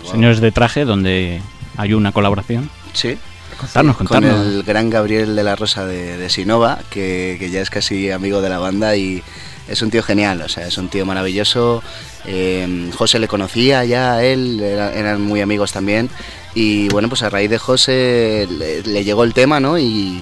[0.09, 1.41] Señores de Traje, donde
[1.77, 2.71] hay una colaboración.
[2.93, 3.19] Sí.
[3.61, 7.69] Contarnos, Con el gran Gabriel de la Rosa de, de Sinova, que, que ya es
[7.69, 9.23] casi amigo de la banda y
[9.67, 11.83] es un tío genial, o sea, es un tío maravilloso.
[12.25, 16.09] Eh, José le conocía ya a él, era- eran muy amigos también.
[16.53, 19.79] Y bueno, pues a raíz de José le, le llegó el tema, ¿no?
[19.79, 20.21] Y,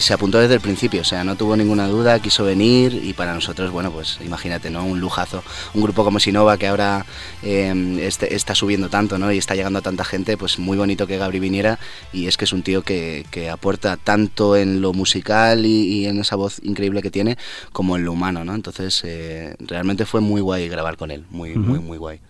[0.00, 3.32] se apuntó desde el principio, o sea, no tuvo ninguna duda, quiso venir y para
[3.32, 4.84] nosotros, bueno, pues imagínate, ¿no?
[4.84, 5.42] Un lujazo.
[5.72, 7.06] Un grupo como Sinova que ahora
[7.42, 9.32] eh, este- está subiendo tanto, ¿no?
[9.32, 11.78] Y está llegando a tanta gente, pues muy bonito que Gabri viniera
[12.12, 16.18] y es que es un tío que, aporta tanto en lo musical y, y en
[16.20, 17.38] esa voz increíble que tiene
[17.72, 18.54] como en lo humano, ¿no?
[18.54, 22.20] Entonces, eh, realmente fue muy guay grabar con él, muy, muy, muy guay.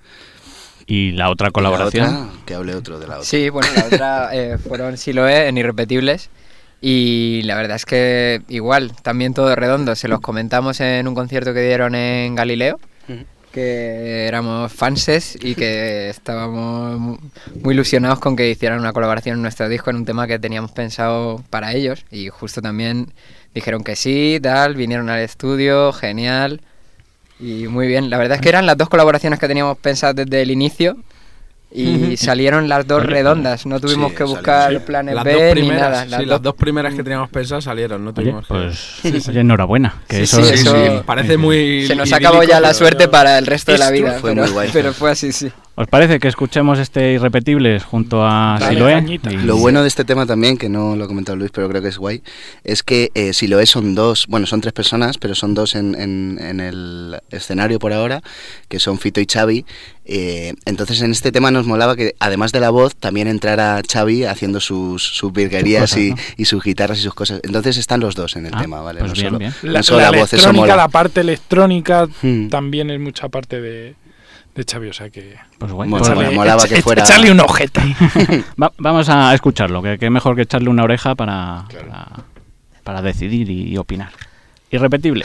[0.86, 2.06] Y la otra la colaboración.
[2.06, 3.24] otra, que hable otro de la otra.
[3.26, 6.30] Sí, bueno, la otra eh, fueron Siloé en Irrepetibles.
[6.82, 9.94] Y la verdad es que igual, también todo redondo.
[9.94, 12.80] Se los comentamos en un concierto que dieron en Galileo,
[13.52, 17.18] que éramos fanses y que estábamos mu-
[17.62, 20.70] muy ilusionados con que hicieran una colaboración en nuestro disco en un tema que teníamos
[20.72, 22.04] pensado para ellos.
[22.10, 23.12] Y justo también
[23.54, 26.60] dijeron que sí, tal, vinieron al estudio, genial.
[27.40, 30.42] Y muy bien, la verdad es que eran las dos colaboraciones que teníamos pensadas desde
[30.42, 30.96] el inicio
[31.72, 34.78] y salieron las dos redondas, no tuvimos Sí, que buscar sí.
[34.80, 36.04] planes Las B dos ni nada.
[36.04, 38.54] sí, las las dos- dos primeras que teníamos pensadas salieron, no Oye, tuvimos que-
[39.02, 40.02] pues oye, enhorabuena.
[40.08, 41.86] Que Sí, eso eso- Parece muy.
[41.86, 44.42] Se nos acabó ya la suerte yo- para el resto de la vida, fue pero,
[44.42, 44.70] muy guay.
[44.72, 45.50] pero fue así, sí.
[45.80, 49.04] ¿Os parece que escuchemos este Irrepetibles junto a Dale, Siloé?
[49.32, 51.80] Y- Lo bueno de este tema también, que no lo ha comentado Luis, pero creo
[51.80, 52.22] que es guay,
[52.64, 55.74] es que eh, si lo es son dos, bueno, son tres personas, pero son dos
[55.74, 58.20] en, en- en el escenario por ahora,
[58.68, 59.64] que son Fito y Xavi.
[60.04, 64.24] eh, entonces en este tema nos molaba que además de la voz también entrara Xavi
[64.24, 66.16] haciendo sus, sus virguerías Sus cosas, y, ¿no?
[66.36, 67.40] y sus guitarras y sus cosas.
[67.42, 68.98] Entonces están los dos en el Ah, tema, ¿vale?
[69.00, 69.54] pues no bien, solo, bien.
[69.62, 70.76] no La, solo la la voz, eso electrónica, mola.
[70.76, 72.48] la parte electrónica Hmm.
[72.48, 73.94] también es mucha parte de,
[74.54, 75.36] de Xavi, o sea que...
[75.58, 77.80] Pues Bueno, pues molaba que fuera- Echarle un ojete.
[78.62, 82.08] Va- vamos a escucharlo, que, que mejor que echarle una oreja para, para,
[82.84, 84.10] para decidir y, y opinar.
[84.70, 85.24] Irrepetible.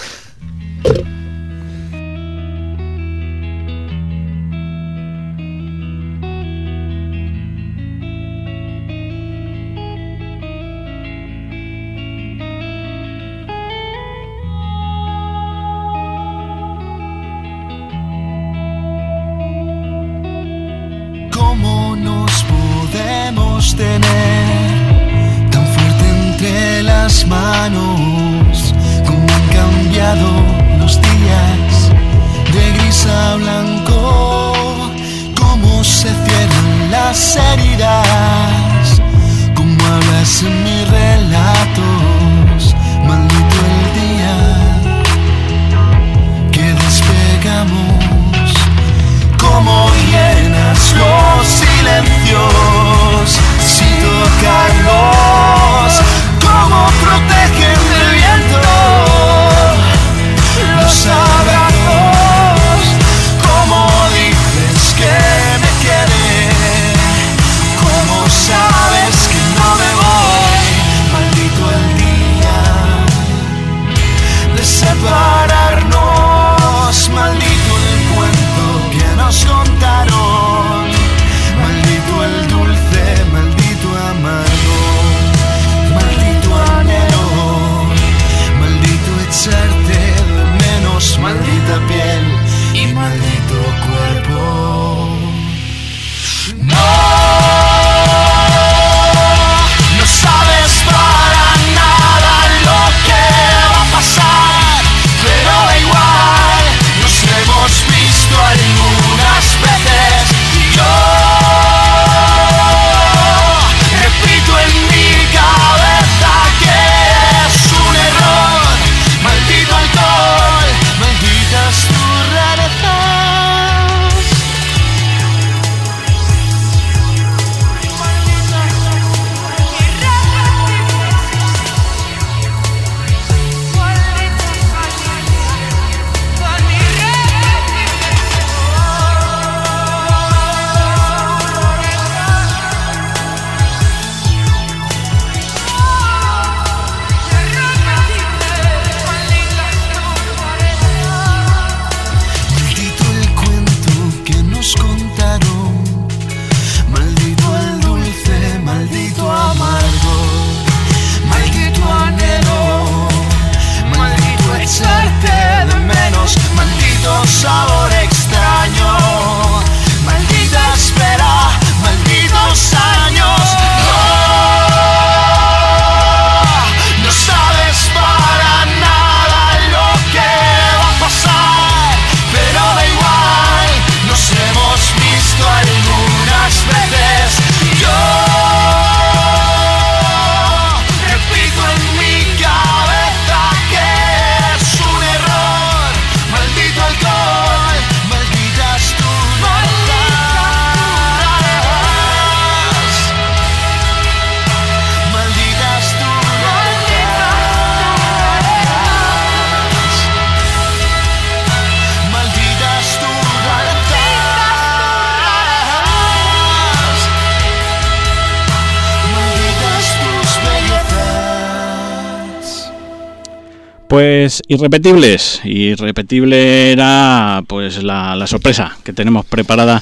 [223.96, 225.40] Pues irrepetibles.
[225.46, 229.82] Irrepetible era pues la, la sorpresa que tenemos preparada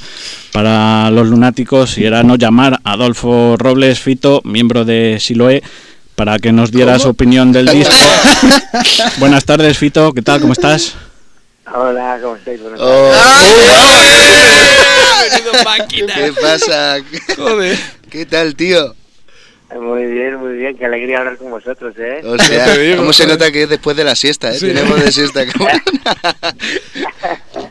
[0.52, 5.64] para los lunáticos y era no llamar a Adolfo Robles Fito, miembro de Siloé,
[6.14, 7.96] para que nos diera su opinión del disco.
[9.18, 10.42] Buenas tardes, Fito, ¿qué tal?
[10.42, 10.94] ¿Cómo estás?
[11.74, 12.62] Hola, ¿cómo estáis?
[12.62, 13.12] Buenas Oh.
[15.90, 16.14] tardes.
[16.14, 16.98] ¿Qué pasa?
[17.36, 17.80] Joder.
[18.12, 18.94] ¿Qué tal, tío?
[19.80, 20.78] Muy bien, muy bien.
[20.78, 22.22] Qué alegría hablar con vosotros, ¿eh?
[22.26, 22.66] O sea,
[22.98, 23.38] ¿cómo se joder.
[23.40, 24.50] nota que es después de la siesta?
[24.52, 24.54] ¿eh?
[24.56, 24.68] Sí.
[24.68, 25.46] Tenemos de siesta.
[25.52, 25.82] cabrón.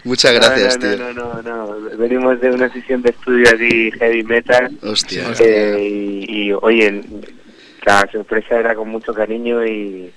[0.05, 1.15] Muchas gracias, no, no, tío.
[1.15, 4.77] No, no, no, Venimos de una sesión de estudio así heavy metal.
[4.83, 5.33] Hostia.
[5.41, 7.03] eh, y, y, oye,
[7.85, 10.11] la sorpresa era con mucho cariño y,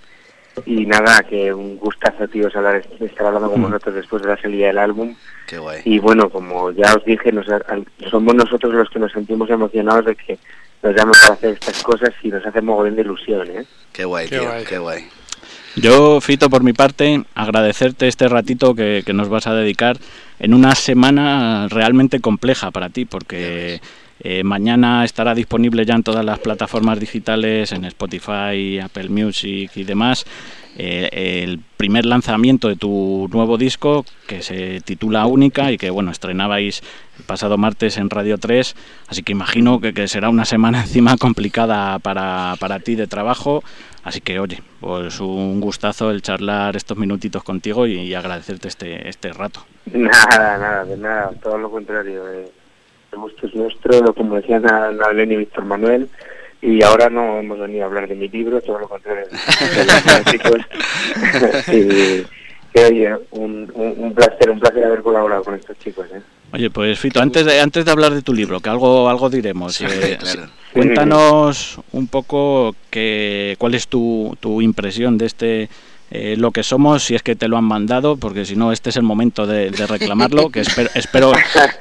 [0.65, 3.63] y nada, que un gustazo, tío, hablar, estar hablando con Mm.
[3.65, 5.15] vosotros después de la salida del álbum.
[5.47, 5.81] Qué guay.
[5.85, 10.05] Y bueno, como ya os dije, nos, al- somos nosotros los que nos sentimos emocionados
[10.05, 10.39] de que
[10.83, 13.65] nos llamen para hacer estas cosas y nos hace mogollón de ilusión, ¿eh?
[13.91, 14.47] Qué guay, Qué tío.
[14.49, 14.63] guay.
[14.65, 15.07] Qué guay.
[15.75, 19.97] Yo, Fito, por mi parte, agradecerte este ratito que, que nos vas a dedicar
[20.39, 23.81] en una semana realmente compleja para ti, porque
[24.21, 29.83] eh, mañana estará disponible ya en todas las plataformas digitales, en Spotify, Apple Music y
[29.83, 30.25] demás,
[30.77, 36.11] eh, el primer lanzamiento de tu nuevo disco que se titula Única y que bueno
[36.11, 36.83] estrenabais
[37.17, 38.75] el pasado martes en Radio 3
[39.07, 43.63] así que imagino que, será una semana encima complicada para, para ti de trabajo.
[44.03, 49.33] Así que oye pues un gustazo el charlar estos minutitos contigo y, agradecerte este, este
[49.33, 49.61] rato.
[49.91, 52.27] Nada, nada, de nada, todo lo contrario.
[52.31, 52.51] eh,
[53.15, 56.09] el gusto es nuestro, como decían Nablen y Víctor Manuel,
[56.65, 59.25] Y ahora no hemos venido a hablar de mi libro, todo lo contrario.
[59.27, 60.57] de los chicos.
[61.67, 62.25] y,
[62.73, 66.07] que, oye, un, un, un placer, un placer haber colaborado con estos chicos.
[66.13, 66.21] ¿eh?
[66.53, 69.75] Oye, pues Fito, antes de, antes de hablar de tu libro, que algo, algo diremos,
[69.75, 70.47] Sí, eh, claro.
[70.73, 75.69] cuéntanos un poco que, cuál es tu, tu impresión de este
[76.11, 78.89] eh, Lo que somos, si es que te lo han mandado, porque si no, este
[78.91, 81.31] es el momento de, de reclamarlo, que espero, espero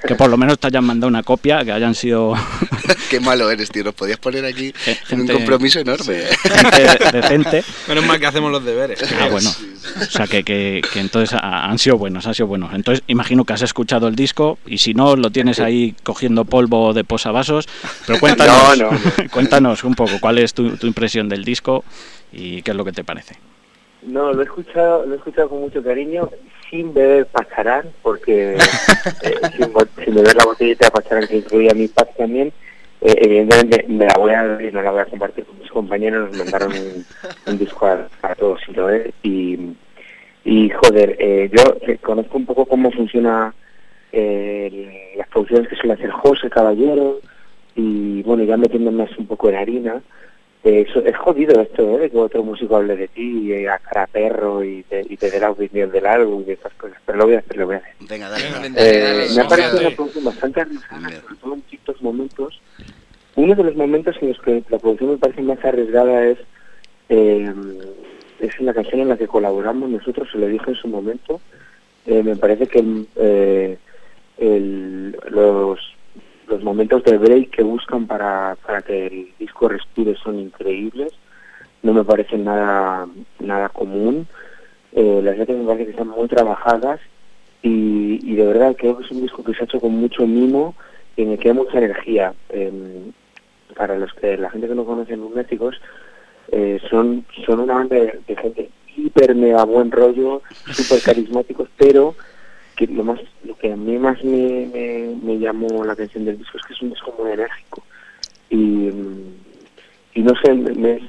[0.06, 2.34] que por lo menos te hayan mandado una copia, que hayan sido
[3.10, 3.84] Qué malo eres, tío.
[3.84, 4.72] Nos podías poner aquí
[5.10, 6.22] en un compromiso enorme.
[6.42, 7.64] gente decente.
[7.88, 8.98] Menos mal que hacemos los deberes.
[9.20, 9.50] Ah, bueno.
[10.00, 12.72] O sea, que, que, que entonces ha- han sido buenos, han sido buenos.
[12.74, 16.92] Entonces, imagino que has escuchado el disco y si no, lo tienes ahí cogiendo polvo
[16.94, 17.68] de posavasos.
[18.06, 18.98] Pero cuéntanos, No, no,
[19.30, 21.84] cuéntanos un poco cuál es tu, tu impresión del disco
[22.32, 23.36] y qué es lo que te parece.
[24.06, 26.28] No, lo he escuchado, lo he escuchado con mucho cariño,
[26.70, 28.54] sin beber pacharán, porque
[29.22, 32.52] eh, sin, beber la botellita de pacharán que incluía mi pack también,
[33.00, 35.70] eh, evidentemente me la voy a beber y no la voy a compartir con mis
[35.70, 37.04] compañeros, nos mandaron un,
[37.46, 39.58] un disco a, a todos y lo es, y,
[40.44, 43.54] y joder, eh, yo conozco un poco cómo funciona
[44.12, 47.20] eh, las producciones que suele hacer José Caballero,
[47.74, 50.02] y bueno, ya metiéndome así un poco en harina,
[50.64, 51.98] eh, eso- es jodido esto, ¿eh?
[52.00, 55.16] De que otro músico hable de ti, eh, a cara a perro y te, y
[55.16, 56.96] te dé la opinión del álbum y de esas cosas.
[57.04, 57.94] Pero lo voy a hacer, lo voy a hacer.
[58.00, 58.44] Venga, dale.
[58.50, 58.66] dale.
[58.68, 62.60] Eh, me ha parecido una producción bastante arriesgada, sobre todo en ciertos momentos.
[63.36, 66.38] Uno de los momentos en los que la producción me parece más arriesgada es,
[67.08, 67.52] eh,
[68.40, 71.40] es en la canción en la que colaboramos nosotros, se lo dije en su momento.
[72.06, 72.84] Eh, me parece que
[73.16, 73.76] eh,
[74.38, 75.78] el- los,
[76.48, 81.12] los momentos de break que buscan para, para que el disco respire son increíbles.
[81.82, 83.06] No me parecen nada,
[83.40, 84.26] nada común.
[84.92, 87.00] Eh, las letras me parece que están muy trabajadas
[87.62, 90.26] y, y de verdad creo que es un disco que se ha hecho con mucho
[90.26, 90.74] mimo
[91.16, 92.34] y en el que hay mucha energía.
[92.48, 93.12] Em,
[93.74, 95.80] para los que la gente que no conoce Lunáticos,
[96.52, 100.42] eh, son, son una banda de, de gente hiper mega buen rollo,
[100.72, 102.14] súper carismáticos, pero
[102.76, 106.58] que lo más lo que a mí más me, me, llamó la atención del disco
[106.58, 107.82] es que es un disco muy enérgico
[108.50, 108.90] y,
[110.14, 111.00] y no sé, me, me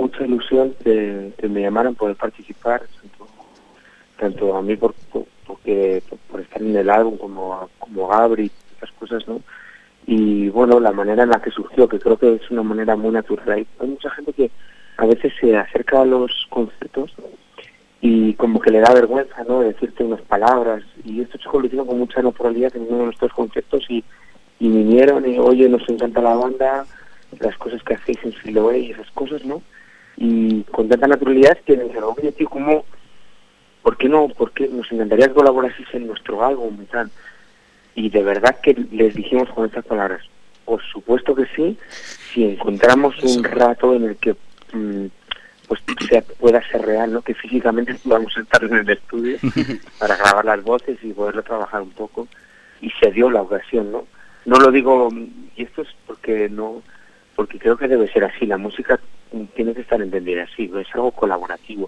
[0.00, 2.82] mucha ilusión que, que me llamaran poder participar,
[4.18, 8.90] tanto, a mí por, por, porque, por, estar en el álbum como, como Gabri esas
[8.92, 9.40] cosas, ¿no?
[10.06, 13.12] Y bueno, la manera en la que surgió, que creo que es una manera muy
[13.12, 13.66] natural.
[13.80, 14.50] Hay mucha gente que
[14.96, 17.14] a veces se acerca a los conciertos
[18.00, 19.60] y como que le da vergüenza, ¿no?
[19.60, 20.82] Decirte unas palabras.
[21.04, 24.02] Y estos chicos lo hicieron con mucha naturalidad en uno de nuestros conciertos y,
[24.58, 26.86] y vinieron y, oye, nos encanta la banda,
[27.38, 29.62] las cosas que hacéis en Siloé y esas cosas, ¿no?
[30.16, 32.84] Y con tanta naturalidad que me dijeron, oye, tío, ¿cómo,
[33.82, 34.28] ¿por qué no?
[34.28, 37.10] ¿Por qué nos encantaría que colaboraseis en nuestro álbum y tal?
[37.94, 40.22] Y de verdad que les dijimos con estas palabras,
[40.64, 41.76] por supuesto que sí,
[42.32, 44.36] si encontramos un rato en el que
[44.72, 45.06] mm,
[45.70, 47.22] pues sea, pueda ser real, ¿no?
[47.22, 49.38] Que físicamente podamos estar en el estudio
[50.00, 52.26] para grabar las voces y poderlo trabajar un poco.
[52.80, 54.04] Y se dio la ocasión, ¿no?
[54.46, 55.10] No lo digo,
[55.54, 56.82] y esto es porque no,
[57.36, 58.98] porque creo que debe ser así, la música
[59.54, 61.86] tiene que estar entendida así, es algo colaborativo.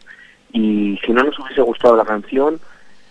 [0.52, 2.60] Y si no nos hubiese gustado la canción,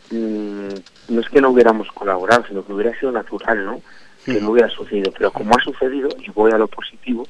[0.10, 0.70] mm,
[1.10, 3.82] no es que no hubiéramos colaborado, sino que hubiera sido natural, ¿no?
[4.24, 5.12] Que no hubiera sucedido.
[5.12, 7.28] Pero como ha sucedido, y voy a lo positivo,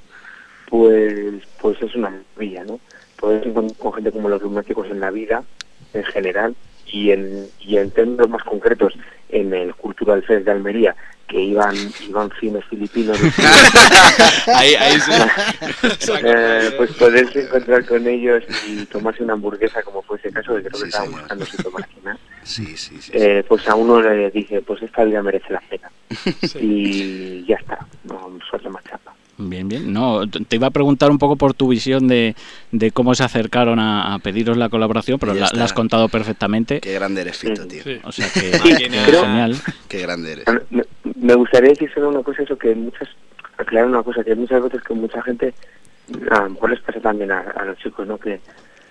[0.70, 2.80] pues pues es una maravilla, ¿no?
[3.22, 5.44] Poder encontrar con gente como los lunáticos en la vida,
[5.94, 6.56] en general,
[6.88, 8.94] y en, y en términos más concretos,
[9.30, 10.94] en el Cultural Fest de Almería,
[11.28, 11.74] que iban,
[12.06, 13.18] iban cines filipinos.
[14.48, 15.12] ahí, ahí sí.
[16.24, 20.64] Eh, pues poderse encontrar con ellos y tomarse una hamburguesa como fue ese caso, que
[20.64, 23.12] creo que Sí, estaban buscando sitio para cenar, Sí, sí, sí.
[23.14, 25.90] eh, pues a uno le dice, pues esta vida merece la pena.
[26.60, 29.14] Y ya está, no suerte más chapa.
[29.38, 29.92] Bien, bien.
[29.92, 32.36] No, te iba a preguntar un poco por tu visión de,
[32.72, 36.80] de cómo se acercaron a, a pediros la colaboración, pero la, has contado perfectamente.
[36.80, 37.84] Qué grande eres, Fito, tío.
[37.84, 38.00] Sí.
[38.04, 39.56] O sea que genial.
[39.88, 40.46] Qué grande eres.
[40.70, 40.84] Me,
[41.16, 43.10] me gustaría decir solo una cosa, eso que muchas,
[43.58, 45.54] aclarar una cosa, que hay muchas veces que mucha gente,
[46.30, 48.18] a lo mejor les pasa también a, a los chicos, ¿no?
[48.18, 48.40] Que,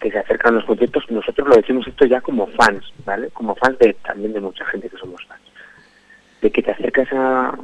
[0.00, 3.28] que se acercan a los conciertos, nosotros lo decimos esto ya como fans, ¿vale?
[3.30, 5.42] Como fans de también de mucha gente que somos fans.
[6.42, 7.56] De que te acercas a,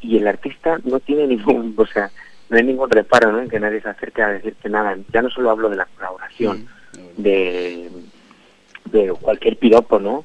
[0.00, 2.10] y el artista no tiene ningún, o sea,
[2.48, 3.40] no hay ningún reparo, ¿no?
[3.40, 4.96] En que nadie se acerque a decirte nada.
[5.12, 6.66] Ya no solo hablo de la colaboración,
[7.16, 7.88] de,
[8.86, 10.24] de cualquier piropo, ¿no?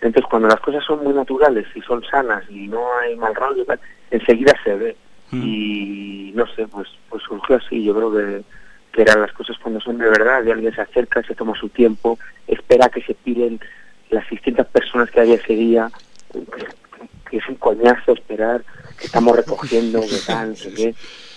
[0.00, 3.64] Entonces, cuando las cosas son muy naturales y son sanas y no hay mal rollo,
[4.10, 4.96] enseguida se ve.
[5.30, 5.42] Mm.
[5.44, 7.82] Y no sé, pues pues surgió así.
[7.82, 8.42] Yo creo que,
[8.92, 11.68] que eran las cosas cuando son de verdad, y alguien se acerca, se toma su
[11.68, 13.60] tiempo, espera que se piren
[14.10, 15.90] las distintas personas que había ese día,
[17.30, 18.64] que, es un coñazo esperar,
[18.98, 20.94] que estamos recogiendo, que tal, no sé qué.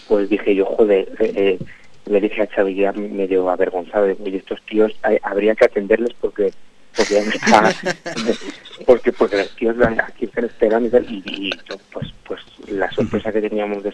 [0.07, 1.59] pues dije yo, joder, eh, eh,
[2.05, 6.53] le dije a Xavi ya medio avergonzado, oye, estos tíos hay- habría que atenderles porque
[6.95, 7.73] porque ya me está,
[8.85, 12.41] porque porque los tíos van- aquí están esperando y tal, y, y yo, pues pues
[12.67, 13.93] la sorpresa que teníamos de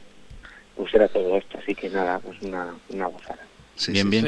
[0.76, 3.40] pues era todo esto, así que nada, pues una, una gozada.
[3.90, 4.26] bien, bien.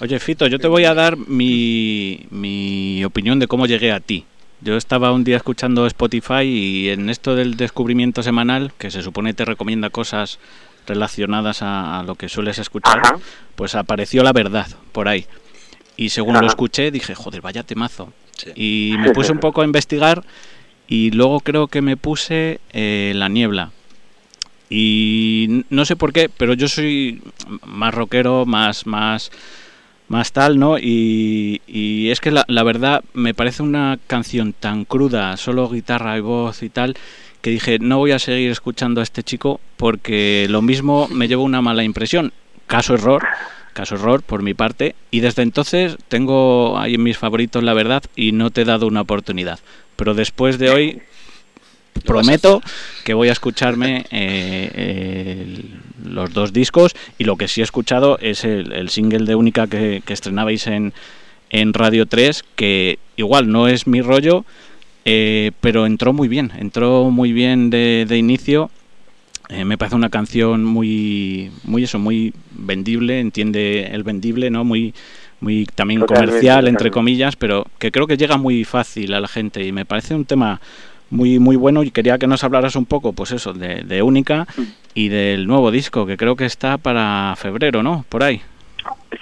[0.00, 4.24] Oye, Fito, yo te voy a dar mi, mi opinión de cómo llegué a ti.
[4.62, 9.32] Yo estaba un día escuchando Spotify y en esto del descubrimiento semanal, que se supone
[9.32, 10.38] te recomienda cosas
[10.86, 13.00] relacionadas a, a lo que sueles escuchar,
[13.56, 15.26] pues apareció la verdad por ahí.
[15.96, 18.12] Y según lo escuché, dije, joder, vaya temazo.
[18.54, 20.24] Y me puse un poco a investigar
[20.88, 23.70] y luego creo que me puse eh, La Niebla.
[24.68, 27.22] Y no sé por qué, pero yo soy
[27.64, 29.30] más rockero, más, más,
[30.10, 30.76] más tal, ¿no?
[30.76, 36.20] Y, y es que la, verdad me parece una canción tan cruda, solo guitarra y
[36.20, 36.96] voz y tal,
[37.40, 41.44] que dije, no voy a seguir escuchando a este chico porque lo mismo me llevo
[41.44, 42.32] una mala impresión.
[42.66, 43.24] Caso error,
[43.72, 44.96] caso error por mi parte.
[45.12, 49.02] Y desde entonces tengo ahí mis favoritos la verdad y no te he dado una
[49.02, 49.60] oportunidad.
[49.94, 51.02] Pero después de hoy
[52.04, 52.62] prometo
[53.04, 55.64] que voy a escucharme eh,
[56.04, 59.66] los dos discos y lo que sí he escuchado es el, el single de Única
[59.66, 60.92] que, que estrenabais en,
[61.50, 64.44] en Radio 3, que igual no es mi rollo,
[65.04, 68.70] eh, pero entró muy bien, entró muy bien de, de inicio.
[69.48, 74.62] Eh, me parece una canción muy, muy eso, muy vendible, entiende el vendible, ¿no?
[74.64, 74.94] Muy,
[75.40, 79.66] muy también comercial, entre comillas, pero que creo que llega muy fácil a la gente
[79.66, 80.60] y me parece un tema
[81.10, 84.46] muy muy bueno y quería que nos hablaras un poco, pues eso, de, Única
[84.94, 88.04] y del nuevo disco que creo que está para febrero, ¿no?
[88.08, 88.40] Por ahí.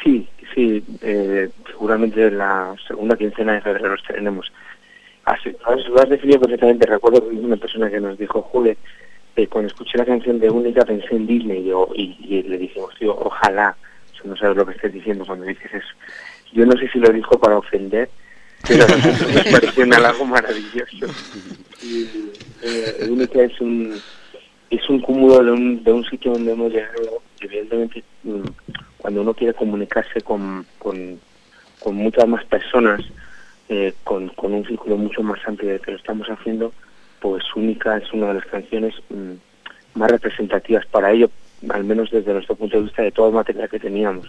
[0.02, 4.52] Sí, sí, eh, seguramente en la segunda quincena de febrero los tenemos.
[5.24, 5.50] Así,
[5.90, 6.86] lo has definido perfectamente.
[6.86, 8.78] Recuerdo una persona que nos dijo, Jule,
[9.36, 12.94] eh, cuando escuché la canción de Única pensé en Disney y, yo- y, le dijimos,
[12.98, 13.76] tío, ojalá,
[14.12, 15.88] o sea, no sabes lo que estás diciendo cuando dices eso.
[16.52, 18.08] Yo no sé si lo dijo para ofender,
[18.66, 18.86] pero
[19.34, 21.06] nos pareció un halago maravilloso.
[21.82, 22.08] Y,
[22.62, 24.00] eh, Única es un
[24.70, 28.42] es un cúmulo de un, de un sitio donde hemos llegado, evidentemente, mm,
[28.98, 31.18] cuando uno quiere comunicarse con, con,
[31.78, 33.00] con muchas más personas,
[33.68, 36.72] eh, con, con un círculo mucho más amplio de que lo estamos haciendo,
[37.20, 41.30] pues Única es una de las canciones mm, más representativas para ello,
[41.70, 44.28] al menos desde nuestro punto de vista de todo el material que teníamos.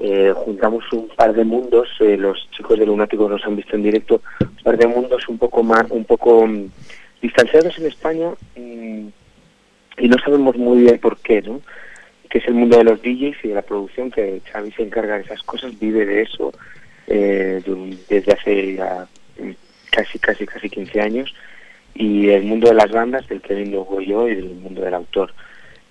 [0.00, 3.84] Eh, juntamos un par de mundos, eh, los chicos de Lunático nos han visto en
[3.84, 6.66] directo, un par de mundos un poco más, un poco mm,
[7.22, 9.06] distanciados en España mm,
[9.98, 11.60] y no sabemos muy bien por qué, ¿no?
[12.28, 15.16] Que es el mundo de los DJs y de la producción, que Xavi se encarga
[15.18, 16.52] de esas cosas, vive de eso
[17.06, 18.80] eh, de- desde hace
[19.40, 19.50] mm,
[19.92, 21.32] casi, casi, casi 15 años,
[21.94, 25.32] y el mundo de las bandas, del que vengo yo, y del mundo del autor.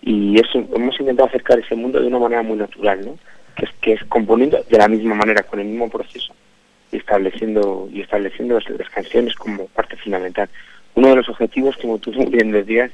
[0.01, 3.18] Y eso, hemos intentado acercar ese mundo de una manera muy natural, ¿no?
[3.56, 6.34] Que es, que es componiendo de la misma manera, con el mismo proceso,
[6.91, 10.49] y estableciendo, y estableciendo las, canciones como parte fundamental.
[10.95, 12.91] Uno de los objetivos, como tú muy bien decías,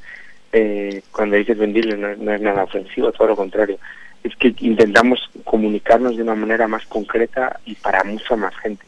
[0.52, 3.78] eh, cuando dices vendible no, es nada ofensivo, todo lo contrario.
[4.24, 8.86] Es que intentamos comunicarnos de una manera más concreta y para mucha más gente.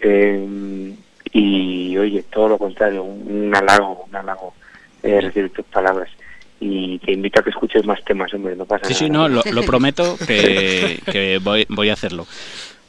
[0.00, 0.94] Eh,
[1.32, 4.54] y oye, todo lo contrario, un, un halago, un halago
[5.02, 6.08] eh, recibir tus palabras.
[6.64, 9.28] Y te invito a que escuches más temas, hombre, no pasa Sí, sí, nada.
[9.28, 12.24] no, lo, lo prometo que, que voy, voy a hacerlo.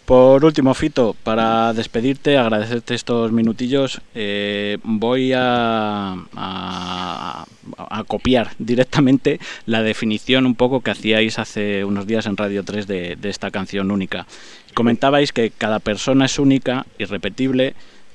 [0.06, 7.46] Por último, Fito, para despedirte, agradecerte estos minutillos, eh, voy a, a-
[7.78, 12.86] a copiar directamente la definición un poco que hacíais hace unos días en Radio 3
[12.86, 14.28] de, de esta canción única.
[14.74, 17.74] Comentabais que cada persona es única, irrepetible,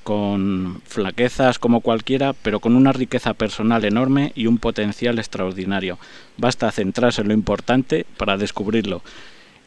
[0.08, 5.98] con flaquezas como cualquiera, pero con una riqueza personal enorme y un potencial extraordinario.
[6.38, 9.02] Basta centrarse en lo importante para descubrirlo.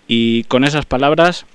[0.08, 1.46] Y con esas palabras,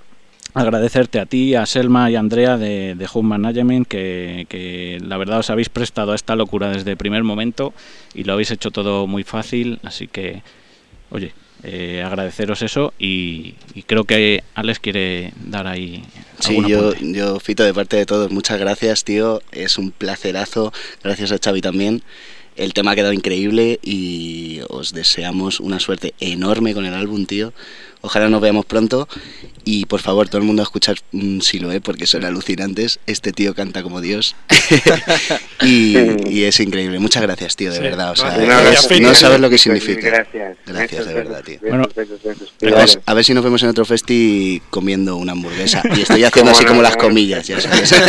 [0.55, 5.41] agradecerte a ti, a Selma y a Andrea de, de Home Management, que, la verdad
[5.41, 7.75] os habéis prestado a esta locura desde el primer momento
[8.15, 10.45] y lo habéis hecho todo muy fácil, así que,
[11.11, 11.35] oye,
[11.65, 16.05] eh, agradeceros eso y, y creo que Alex quiere dar ahí
[16.41, 19.41] Sí, yo, yo, Fito, de parte de todos, muchas gracias, tío.
[19.53, 20.73] Es un placerazo.
[21.03, 22.03] Gracias a Xavi también.
[22.57, 27.53] El tema ha quedado increíble y os deseamos una suerte enorme con el álbum, tío.
[28.07, 29.09] Ojalá nos veamos pronto.
[29.69, 33.01] Y por favor, todo el mundo a escuchar mm, Siloé porque son alucinantes.
[33.07, 34.37] Este tío canta como Dios.
[35.63, 35.97] y,
[36.31, 36.99] y es increíble.
[37.01, 38.13] Muchas gracias, tío, de Sí, verdad.
[38.13, 39.01] O sea, gracias.
[39.01, 40.07] no- sabes lo que significa.
[40.09, 40.57] Gracias.
[40.67, 41.59] Gracias, de verdad, tío.
[41.69, 42.21] Bueno, besos.
[42.25, 42.99] A ver, Cuidaros.
[43.05, 45.83] a ver si nos vemos en otro festi comiendo una hamburguesa.
[45.97, 47.93] Y estoy haciendo así como las comillas, ya sabes.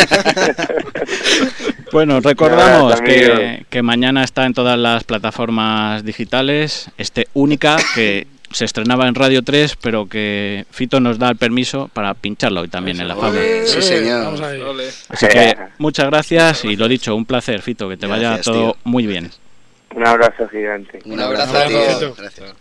[1.91, 8.65] Bueno, recordamos que, que mañana está en todas las plataformas digitales, este única que se
[8.65, 12.99] estrenaba en Radio 3, pero que Fito nos da el permiso para pincharlo hoy también
[12.99, 13.39] en la fama.
[13.65, 14.33] Sí, señor.
[15.09, 18.81] Así que muchas gracias y lo dicho, un placer, Fito, que te vaya todo tío.
[18.83, 19.31] muy bien.
[19.95, 20.99] Un abrazo gigante.
[21.05, 22.13] Un abrazo, abrazo, tío.
[22.13, 22.15] Fito.
[22.21, 22.55] Gracias.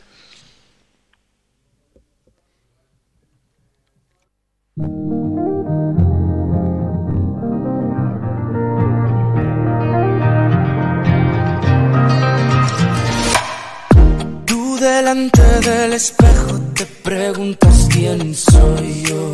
[15.07, 19.33] Delante del espejo te preguntas quién soy yo.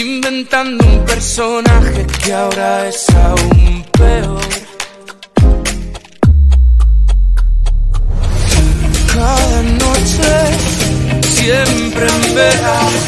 [0.00, 4.40] Inventando un personaje que ahora es aún peor.
[9.14, 10.30] Cada noche,
[11.22, 13.00] siempre en verano,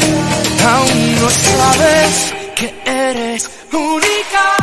[0.73, 4.60] aún no sabes que eres única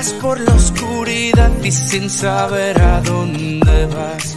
[0.00, 4.36] Por la oscuridad y sin saber a dónde vas.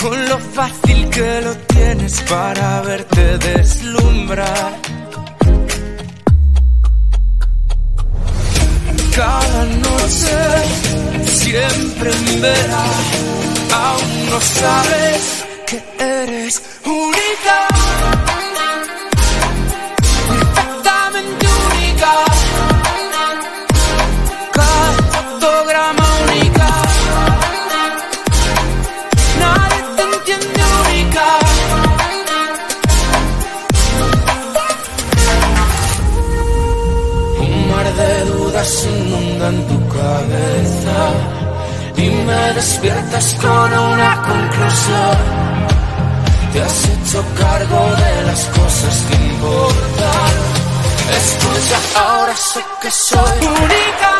[0.00, 4.80] Con lo fácil que lo tienes para verte deslumbrar.
[9.14, 10.38] Cada noche,
[11.24, 12.84] siempre en verano,
[13.72, 18.01] aún no sabes que eres única.
[38.62, 40.98] Dudas inundan tu cabeza
[41.96, 45.16] y me despiertas con una conclusión.
[46.52, 50.34] Te has hecho cargo de las cosas que importan.
[51.22, 54.11] Escucha, ahora sé que soy única.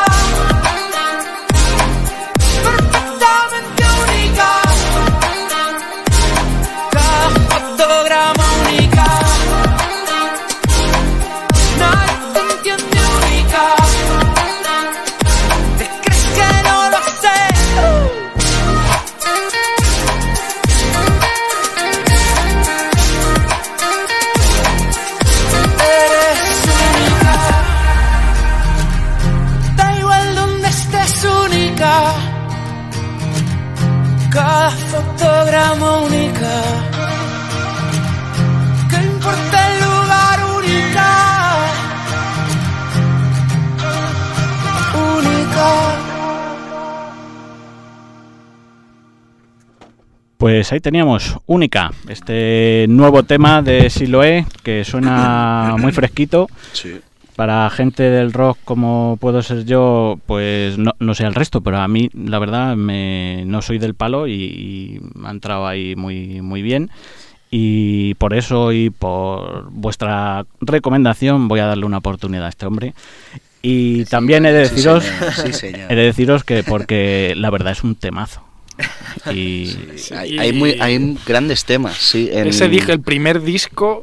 [50.63, 56.47] Pues ahí teníamos Única, este nuevo tema de Siloé que suena muy fresquito.
[56.73, 57.01] Sí.
[57.35, 61.79] Para gente del rock como puedo ser yo, pues no, no sé el resto, pero
[61.79, 66.41] a mí la verdad me, no soy del palo y, y ha entrado ahí muy,
[66.43, 66.91] muy bien.
[67.51, 72.95] Y por eso y por vuestra recomendación voy a darle una oportunidad a este hombre.
[73.63, 75.91] Y también he de Sí, deciros, señor, sí, señor.
[75.91, 78.45] he de deciros que porque la verdad es un temazo.
[79.33, 79.77] Y
[80.17, 82.29] Hay, hay muy, hay grandes temas, sí.
[82.33, 84.03] en- Ese dije, el primer disco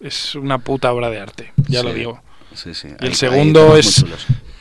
[0.00, 1.86] es una puta obra de arte, ya Sí.
[1.86, 2.22] lo digo.
[2.54, 4.04] Sí, sí, Y hay- el hay segundo es.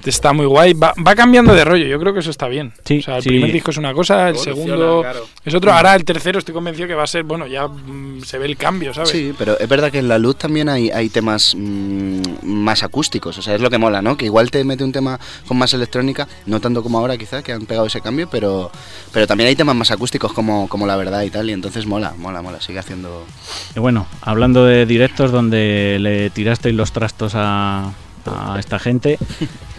[0.05, 2.73] Está muy guay, va, va cambiando de rollo, yo creo que eso está bien.
[2.83, 3.29] Sí, o sea, el sí.
[3.29, 5.25] primer disco es una cosa, el Evoluciona, segundo claro.
[5.45, 5.73] es otro.
[5.73, 8.57] Ahora el tercero estoy convencido que va a ser, bueno, ya mm, se ve el
[8.57, 9.09] cambio, ¿sabes?
[9.09, 13.37] Sí, pero es verdad que en la luz también hay, hay temas mm, más acústicos,
[13.37, 14.17] o sea, es lo que mola, ¿no?
[14.17, 17.53] Que igual te mete un tema con más electrónica, no tanto como ahora quizás, que
[17.53, 18.71] han pegado ese cambio, pero,
[19.11, 22.13] pero también hay temas más acústicos como, como la verdad y tal, y entonces mola,
[22.17, 23.25] mola, mola, sigue haciendo...
[23.75, 27.91] Y bueno, hablando de directos donde le tirasteis los trastos a,
[28.25, 29.17] a esta gente,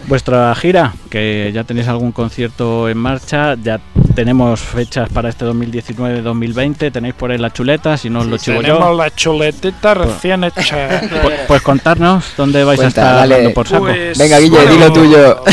[0.07, 3.79] vuestra gira, que ya tenéis algún concierto en marcha, ya
[4.15, 8.61] tenemos fechas para este 2019-2020, tenéis por ahí la chuleta, si no os lo chivo
[8.61, 8.93] Tenemos yo.
[8.95, 11.01] la chuletita recién hecha.
[11.25, 13.35] Pues, pues contarnos dónde vais Cuenta, a estar dale.
[13.35, 13.83] dando por saco.
[13.85, 15.43] Pues, Venga, Guille, bueno, di lo tuyo.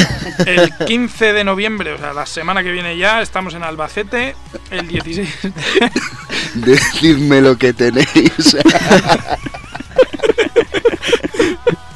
[0.47, 4.35] El 15 de noviembre, o sea, la semana que viene ya, estamos en Albacete.
[4.71, 5.29] El 16.
[6.55, 8.57] Decidme lo que tenéis.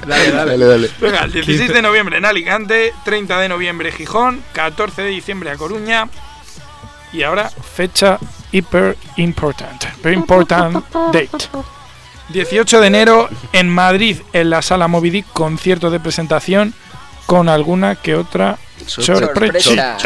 [0.07, 0.51] Dale, dale.
[0.53, 0.91] dale, dale.
[1.01, 5.57] Venga, el 16 de noviembre en Alicante, 30 de noviembre Gijón, 14 de diciembre a
[5.57, 6.09] Coruña,
[7.13, 8.19] Y ahora, fecha
[8.53, 9.85] hyper important.
[10.03, 11.49] Very important date.
[12.29, 16.75] 18 de enero en Madrid, en la sala Moby Dick, concierto de presentación
[17.27, 19.97] con alguna que otra sorpresa.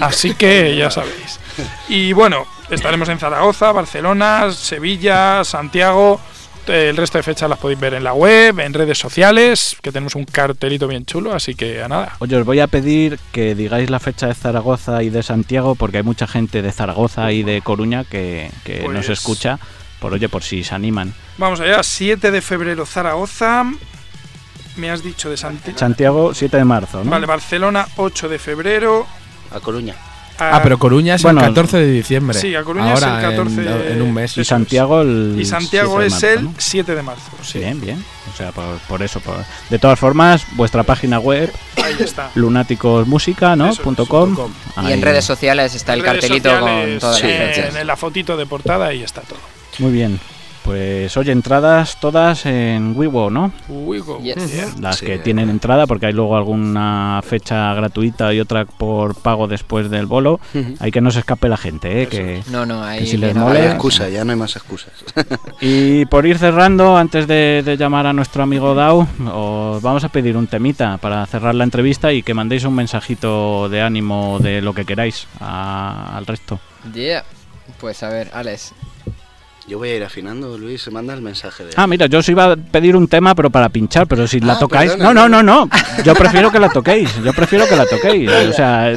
[0.00, 1.40] Así que ya sabéis.
[1.88, 6.20] Y bueno, estaremos en Zaragoza, Barcelona, Sevilla, Santiago.
[6.68, 9.92] Eh, El resto de fechas las podéis ver en la web, en redes sociales, que
[9.92, 12.16] tenemos un cartelito bien chulo, así que a nada.
[12.20, 15.98] Oye, os voy a pedir que digáis la fecha de Zaragoza y de Santiago, porque
[15.98, 19.58] hay mucha gente de Zaragoza y de Coruña que, que Pues- nos escucha.
[20.00, 21.14] Por oye, por si se animan.
[21.38, 23.64] Vamos allá, 7 de febrero Zaragoza.
[24.76, 25.78] Me has dicho de Santiago.
[25.78, 27.10] Santiago, 7 de marzo, ¿no?
[27.10, 29.06] Vale, Barcelona 8 de febrero.
[29.50, 29.94] A Coruña.
[30.38, 32.38] Ah, pero Coruña es Bueno, el 14 de diciembre.
[32.38, 34.36] Sí, a Coruña es Ahora, el 14 en, de- en un mes.
[34.36, 36.54] Y Santiago el Y Santiago 7 de es marzo, el ¿no?
[36.58, 37.30] 7 de marzo.
[37.42, 38.04] Sí, Bien, bien.
[38.32, 39.20] O sea, por, por eso.
[39.20, 42.30] por- De todas formas, vuestra página web, ahí está.
[42.34, 43.66] lunáticosmusica, ¿no?
[43.66, 44.34] Eso es, Punto com.
[44.34, 44.50] punto
[44.88, 47.76] Y en redes sociales está el Redes cartelito sociales, con todas sí, las fechas.
[47.76, 49.38] En la fotito de portada y está todo.
[49.78, 50.18] Muy bien.
[50.64, 53.52] Pues oye, entradas todas en Wigo, ¿no?
[53.68, 54.50] Uy, go- Yes.
[54.50, 54.66] yeah.
[54.80, 55.04] Las Sí.
[55.06, 60.06] que tienen entrada, porque hay luego alguna fecha gratuita y otra por pago después del
[60.06, 60.40] bolo.
[60.80, 62.06] Hay que no se escape la gente, ¿eh?
[62.08, 62.42] Que...
[62.50, 63.66] No, no, ahí Que si les No hay mole.
[63.66, 64.92] excusa, ya no hay más excusas.
[65.60, 70.08] Y por ir cerrando, antes de, de llamar a nuestro amigo Dau, os vamos a
[70.08, 74.62] pedir un temita para cerrar la entrevista y que mandéis un mensajito de ánimo de
[74.62, 76.58] lo que queráis a- al resto.
[76.94, 77.22] Yeah.
[77.80, 78.72] Pues a ver, Alex.
[79.66, 81.70] Yo voy a ir afinando, Luis, se manda el mensaje de...
[81.76, 84.54] Ah, mira, yo os iba a pedir un tema, pero para pinchar, pero si la
[84.54, 84.90] Ah, tocáis...
[84.92, 85.70] perdona, no, no, no, no.
[86.04, 87.10] Yo prefiero que la toquéis.
[87.24, 88.30] Yo prefiero que la toquéis.
[88.30, 88.92] O sea,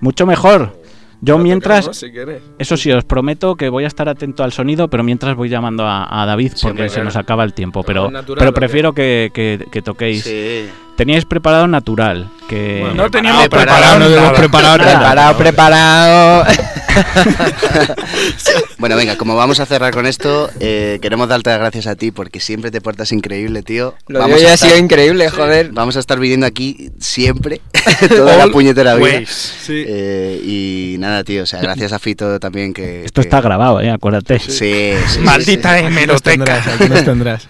[0.00, 0.80] mucho mejor.
[1.20, 1.94] Yo mientras...
[1.96, 2.10] Si.
[2.58, 5.84] Eso sí, os prometo que voy a estar atento al sonido, pero mientras voy llamando
[5.86, 7.04] a, a David porque se claro.
[7.04, 7.82] nos acaba el tiempo.
[7.82, 8.60] Pero, ¿Pero natural pero o qué?
[8.60, 10.24] prefiero que, que- que toquéis.
[10.24, 10.66] Sí.
[10.96, 12.90] Teníais preparado natural, que...
[12.94, 15.34] No teníamos preparado, preparado, no hemos preparado nada.
[15.36, 16.46] Preparado, preparado.
[18.78, 22.10] Bueno, venga, como vamos a cerrar con esto, eh, queremos darte las gracias a ti
[22.10, 23.94] porque siempre te portas increíble, tío.
[24.06, 25.70] Lo vamos, hoy a ha estar, sido increíble, joder.
[25.72, 27.60] vamos a estar viniendo aquí siempre,
[28.08, 29.04] toda la puñetera vida.
[29.18, 29.54] ways.
[29.68, 33.04] Eh, y nada, tío, o sea, gracias a Fito también que...
[33.04, 33.90] Esto que- está grabado, ¿eh?
[33.90, 34.38] Acuérdate.
[34.38, 36.30] Sí, sí, sí, Maldita Aquí nos hemeroteca.
[36.44, 37.48] tendrás, aquí nos tendrás.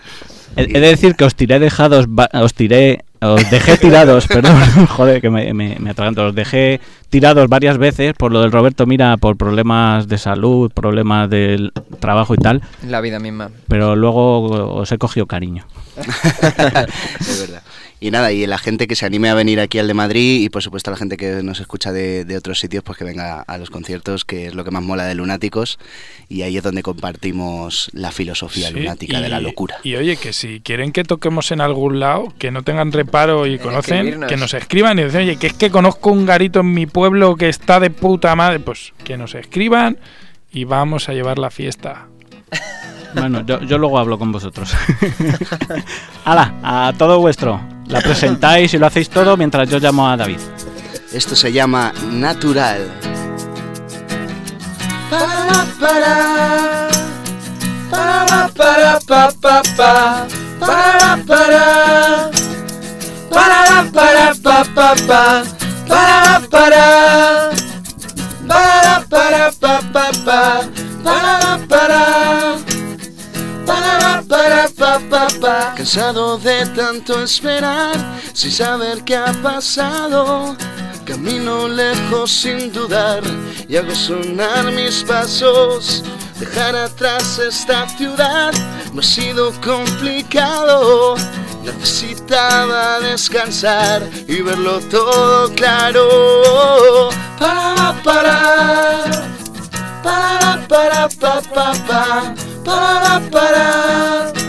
[0.57, 3.05] He, de decir que os tiré dejados, os tiré,
[3.35, 4.57] os dejé tirados, perdón,
[4.87, 8.87] joder, que me, me, me atraganto, os dejé tirados varias veces por lo del Roberto
[8.87, 13.51] Mira, por problemas de salud, problemas del trabajo y tal, La vida misma.
[13.69, 15.65] pero luego os he cogido cariño.
[17.21, 17.63] es verdad.
[17.99, 20.51] Y nada, y la gente que se anime a venir aquí al de Madrid y
[20.51, 23.59] por supuesto la gente que nos escucha de, de otros sitios, pues que venga a
[23.59, 25.79] los conciertos, que es lo que más mola de Lunáticos.
[26.29, 29.77] Y ahí es donde compartimos la filosofía Sí, lunática de la locura.
[29.83, 33.59] Y oye, que si quieren que toquemos en algún lado, que no tengan reparo y
[33.59, 36.87] conocen, que nos escriban y dicen, oye, que es que conozco un garito en mi
[36.87, 39.99] pueblo que está de puta madre, pues que nos escriban
[40.53, 42.09] y vamos a llevar la fiesta.
[43.17, 44.73] Bueno, yo, yo luego hablo con vosotros.
[46.25, 46.55] ¡Hala!
[46.63, 47.61] A todo vuestro.
[47.87, 50.39] La presentáis y lo hacéis todo mientras yo llamo a David.
[51.13, 52.91] Esto se llama Natural.
[75.17, 77.97] Cansado de tanto esperar,
[78.35, 80.55] sin saber qué ha pasado.
[81.07, 83.23] Camino lejos sin dudar
[83.67, 86.05] y hago sonar mis pasos.
[86.39, 88.53] Dejar atrás esta ciudad
[88.93, 91.15] no ha sido complicado.
[91.65, 97.09] Necesitaba descansar y verlo todo claro.
[97.39, 99.05] Para, para,
[100.03, 103.31] para, para, pa, pa, pa, para, para.
[103.31, 104.46] Para, para,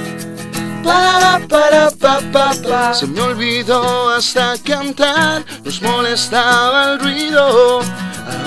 [1.99, 2.93] pa, pa, pa.
[2.93, 7.81] Se me olvidó hasta cantar, nos molestaba el ruido.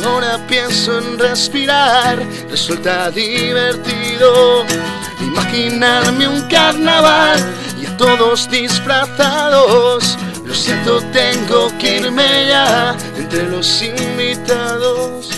[0.04, 2.18] Ahora pienso en respirar,
[2.50, 4.64] resulta divertido.
[5.20, 7.38] Imaginarme un carnaval
[7.80, 10.18] y a todos disfrazados.
[10.44, 15.30] Lo siento, tengo que irme ya entre los invitados.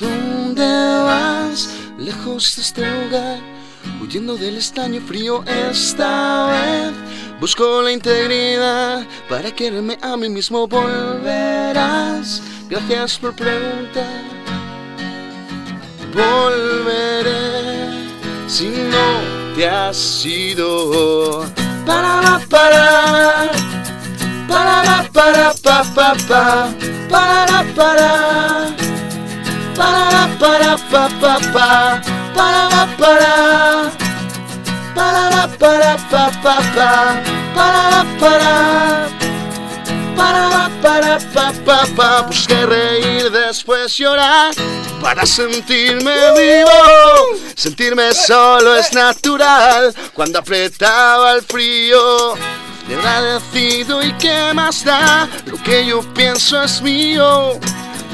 [0.00, 0.64] ¿Dónde
[1.04, 1.70] vas?
[1.98, 3.53] Lejos de este lugar
[4.04, 6.92] huyendo del estaño frío esta vez.
[7.40, 10.66] Busco la integridad para quererme a mí mismo.
[10.68, 12.42] Volverás.
[12.68, 14.22] Gracias por preguntar.
[16.12, 17.88] Volveré
[18.46, 21.46] si no te has ido.
[21.86, 23.50] Para para
[24.48, 26.68] para para pa pa pa
[27.10, 28.76] para para
[29.74, 33.90] Para para pa pa pa para para para.
[34.94, 37.22] Para pa pa pa
[37.54, 39.08] para para.
[40.16, 42.22] Para para pa pa pa.
[42.22, 44.54] Busqué reír después llorar
[45.00, 47.40] para sentirme vivo.
[47.54, 52.34] Sentirme solo es natural cuando apretaba el frío.
[52.88, 57.58] De agradecido y qué más da lo que yo pienso es mío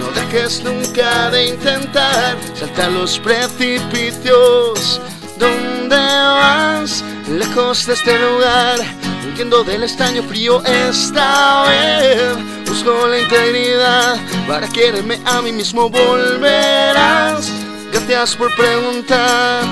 [0.00, 5.00] no dejes nunca de intentar saltar los precipicios.
[5.38, 7.04] ¿Dónde vas?
[7.28, 8.80] Lejos de este lugar,
[9.26, 12.36] huyendo del estaño frío esta vez.
[12.66, 14.16] Busco la integridad
[14.48, 15.88] para quererme a mí mismo.
[15.90, 17.50] Volverás.
[17.92, 19.64] Gracias por preguntar.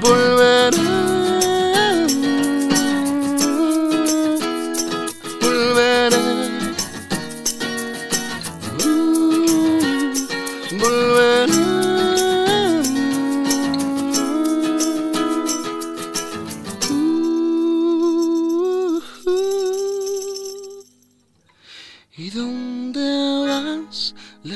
[0.00, 1.03] Volverás.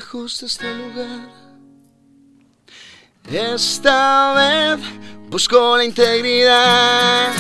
[0.09, 1.29] Lejos de este lugar.
[3.31, 4.79] Esta vez
[5.29, 7.31] busco la integridad.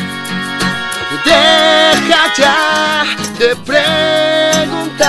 [1.24, 3.06] Deja ya
[3.38, 5.06] de preguntar.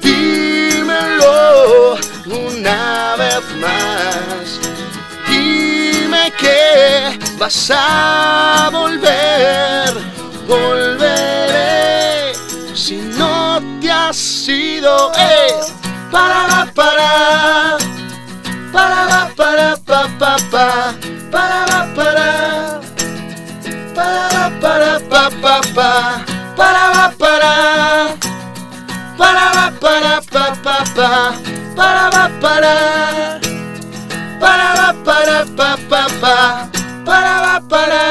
[0.00, 1.96] Dímelo
[2.26, 4.60] una vez más.
[5.28, 9.92] Dime que vas a volver.
[10.46, 12.32] Volveré
[12.76, 15.10] si no te has ido.
[15.18, 15.51] Eh.
[16.12, 17.78] Para para
[18.70, 20.66] para para pa pa pa.
[21.32, 22.28] Para para
[23.96, 25.90] para para pa pa pa.
[26.54, 27.52] Para para
[29.16, 29.46] para
[29.80, 31.10] para pa pa pa.
[31.76, 32.06] Para
[32.42, 32.76] para
[34.38, 36.36] para para pa pa pa.
[37.06, 38.04] Para para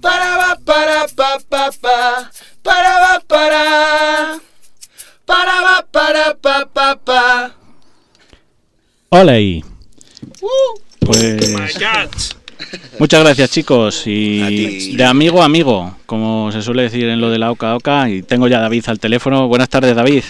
[0.00, 2.30] para para pa pa pa.
[2.62, 3.69] Para para
[6.10, 7.54] para pa pa pa
[9.10, 9.62] Hola ahí.
[11.06, 11.54] Pues
[12.98, 17.38] muchas gracias chicos y de amigo a amigo, como se suele decir en lo de
[17.38, 19.46] la Oca Oca y tengo ya a David al teléfono.
[19.46, 20.24] Buenas tardes David.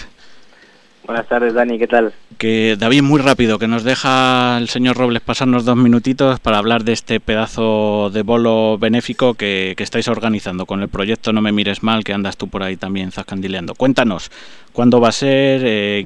[1.11, 2.13] Buenas tardes, Dani, ¿qué tal?
[2.37, 6.85] Que David muy rápido, que nos deja el señor Robles pasarnos dos minutitos para hablar
[6.85, 11.51] de este pedazo de bolo benéfico que, que estáis organizando con el proyecto No me
[11.51, 13.75] mires mal, que andas tú por ahí también zascandileando.
[13.75, 14.31] Cuéntanos,
[14.71, 15.63] ¿cuándo va a ser?
[15.65, 16.05] Eh,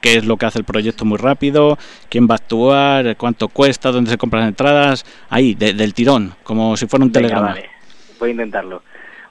[0.00, 1.78] ¿Qué es lo que hace el proyecto muy rápido?
[2.10, 3.16] ¿Quién va a actuar?
[3.16, 3.92] ¿Cuánto cuesta?
[3.92, 5.04] ¿Dónde se compran entradas?
[5.30, 7.48] Ahí, de- del tirón, como si fuera un Venga, telegrama.
[7.54, 7.70] vale,
[8.18, 8.82] voy a intentarlo.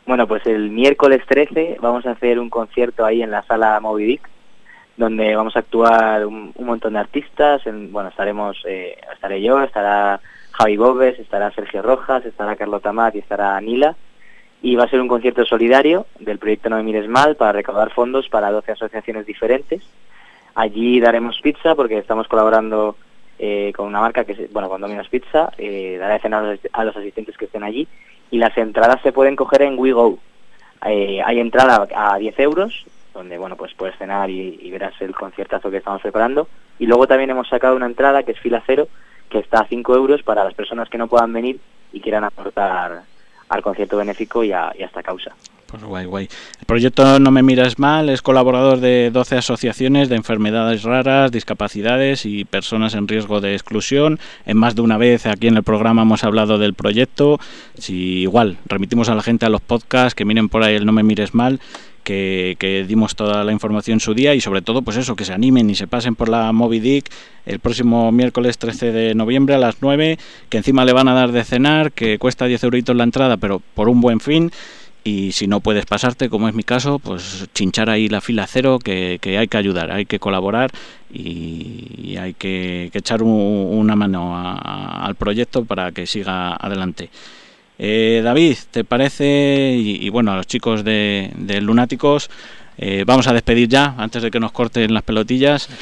[0.07, 4.05] Bueno, pues el miércoles 13 vamos a hacer un concierto ahí en la sala Moby
[4.05, 4.29] Dick,
[4.97, 7.65] donde vamos a actuar un, montón de artistas.
[7.67, 10.19] En- bueno, estaremos, eh, estaré yo, estará
[10.51, 13.95] Javi Bobes, estará Sergio Rojas, estará Carlota Mat y estará Nila.
[14.61, 17.91] Y va a ser un concierto solidario del proyecto No me mires mal para recaudar
[17.91, 19.83] fondos para 12 asociaciones diferentes.
[20.55, 22.95] Allí daremos pizza porque estamos colaborando
[23.37, 26.83] eh, con una marca que es, bueno, con Domino's Pizza, eh, dará de cenar a
[26.85, 27.85] los, asistentes que estén allí
[28.31, 30.17] y las entradas se pueden coger en WeGo.
[30.79, 32.85] Hay entrada a 10 euros,
[33.15, 36.47] donde bueno pues puedes cenar y, verás el conciertazo que estamos preparando.
[36.77, 38.87] Y luego también hemos sacado una entrada que es fila cero,
[39.29, 41.59] que está a 5 euros para las personas que no puedan venir
[41.93, 43.01] y quieran aportar
[43.47, 45.33] al concierto benéfico y a, y a esta causa.
[45.67, 46.29] Pues guay, guay.
[46.59, 52.25] El proyecto No me mires mal es colaborador de 12 asociaciones de enfermedades raras, discapacidades
[52.25, 54.19] y personas en riesgo de exclusión.
[54.45, 57.39] En más de una vez aquí en el programa hemos hablado del proyecto.
[57.77, 60.91] Si igual, remitimos a la gente a los podcasts, que miren por ahí el No
[60.91, 61.59] me mires mal,
[62.05, 65.33] que, dimos toda la información en su día y sobre todo pues eso, que se
[65.33, 67.11] animen y se pasen por la Moby Dick
[67.45, 70.17] el próximo miércoles 13 de noviembre a las 9,
[70.49, 73.61] que encima le van a dar de cenar, que cuesta 10 euritos la entrada, pero
[73.73, 74.51] por un buen fin
[75.03, 78.79] y si no puedes pasarte, como es mi caso, pues chinchar ahí la fila cero,
[78.83, 80.71] que, que hay que ayudar, hay que colaborar
[81.13, 87.09] y, hay que, echar un- una mano al proyecto para que siga adelante.
[87.77, 89.75] Eh, David, ¿te parece?
[89.77, 92.29] Y, y bueno, a los chicos de, de Lunáticos,
[92.77, 95.69] eh, vamos a despedir ya, antes de que nos corten las pelotillas.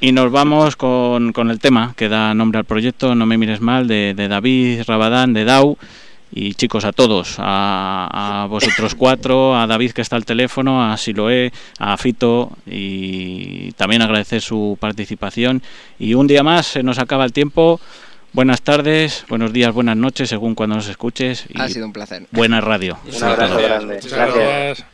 [0.00, 3.60] Y nos vamos con, con el tema que da nombre al proyecto, No me mires
[3.60, 5.76] mal, de, de David Rabadán, de Dau.
[6.32, 10.96] Y chicos, a todos, a, a vosotros cuatro, a David que está al teléfono, a
[10.96, 15.60] Siloé, a Fito y también agradecer su participación.
[15.98, 17.80] Y un día más se nos acaba el tiempo.
[18.32, 21.46] Buenas tardes, buenos días, buenas noches, según cuando nos escuches.
[21.48, 22.28] Y ha sido un placer.
[22.30, 22.96] Buena radio.
[23.04, 24.06] Un Gracias.
[24.12, 24.84] Gracias.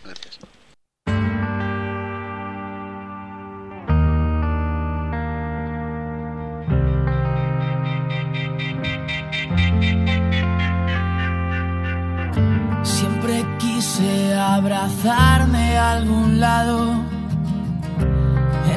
[12.82, 17.15] Siempre quise abrazarme a algún lado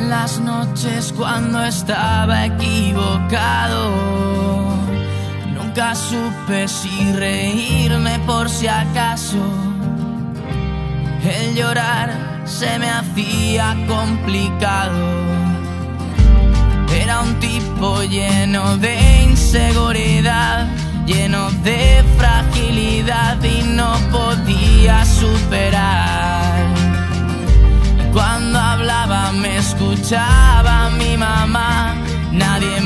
[0.10, 3.92] las noches cuando estaba equivocado.
[5.54, 9.38] Nunca supe si reírme por si acaso.
[11.24, 14.98] El llorar se me hacía complicado.
[16.92, 20.68] Era un tipo lleno de inseguridad,
[21.06, 26.49] lleno de fragilidad y no podía superar.
[28.14, 31.96] Cuando hablaba me escuchaba mi mamá,
[32.32, 32.79] nadie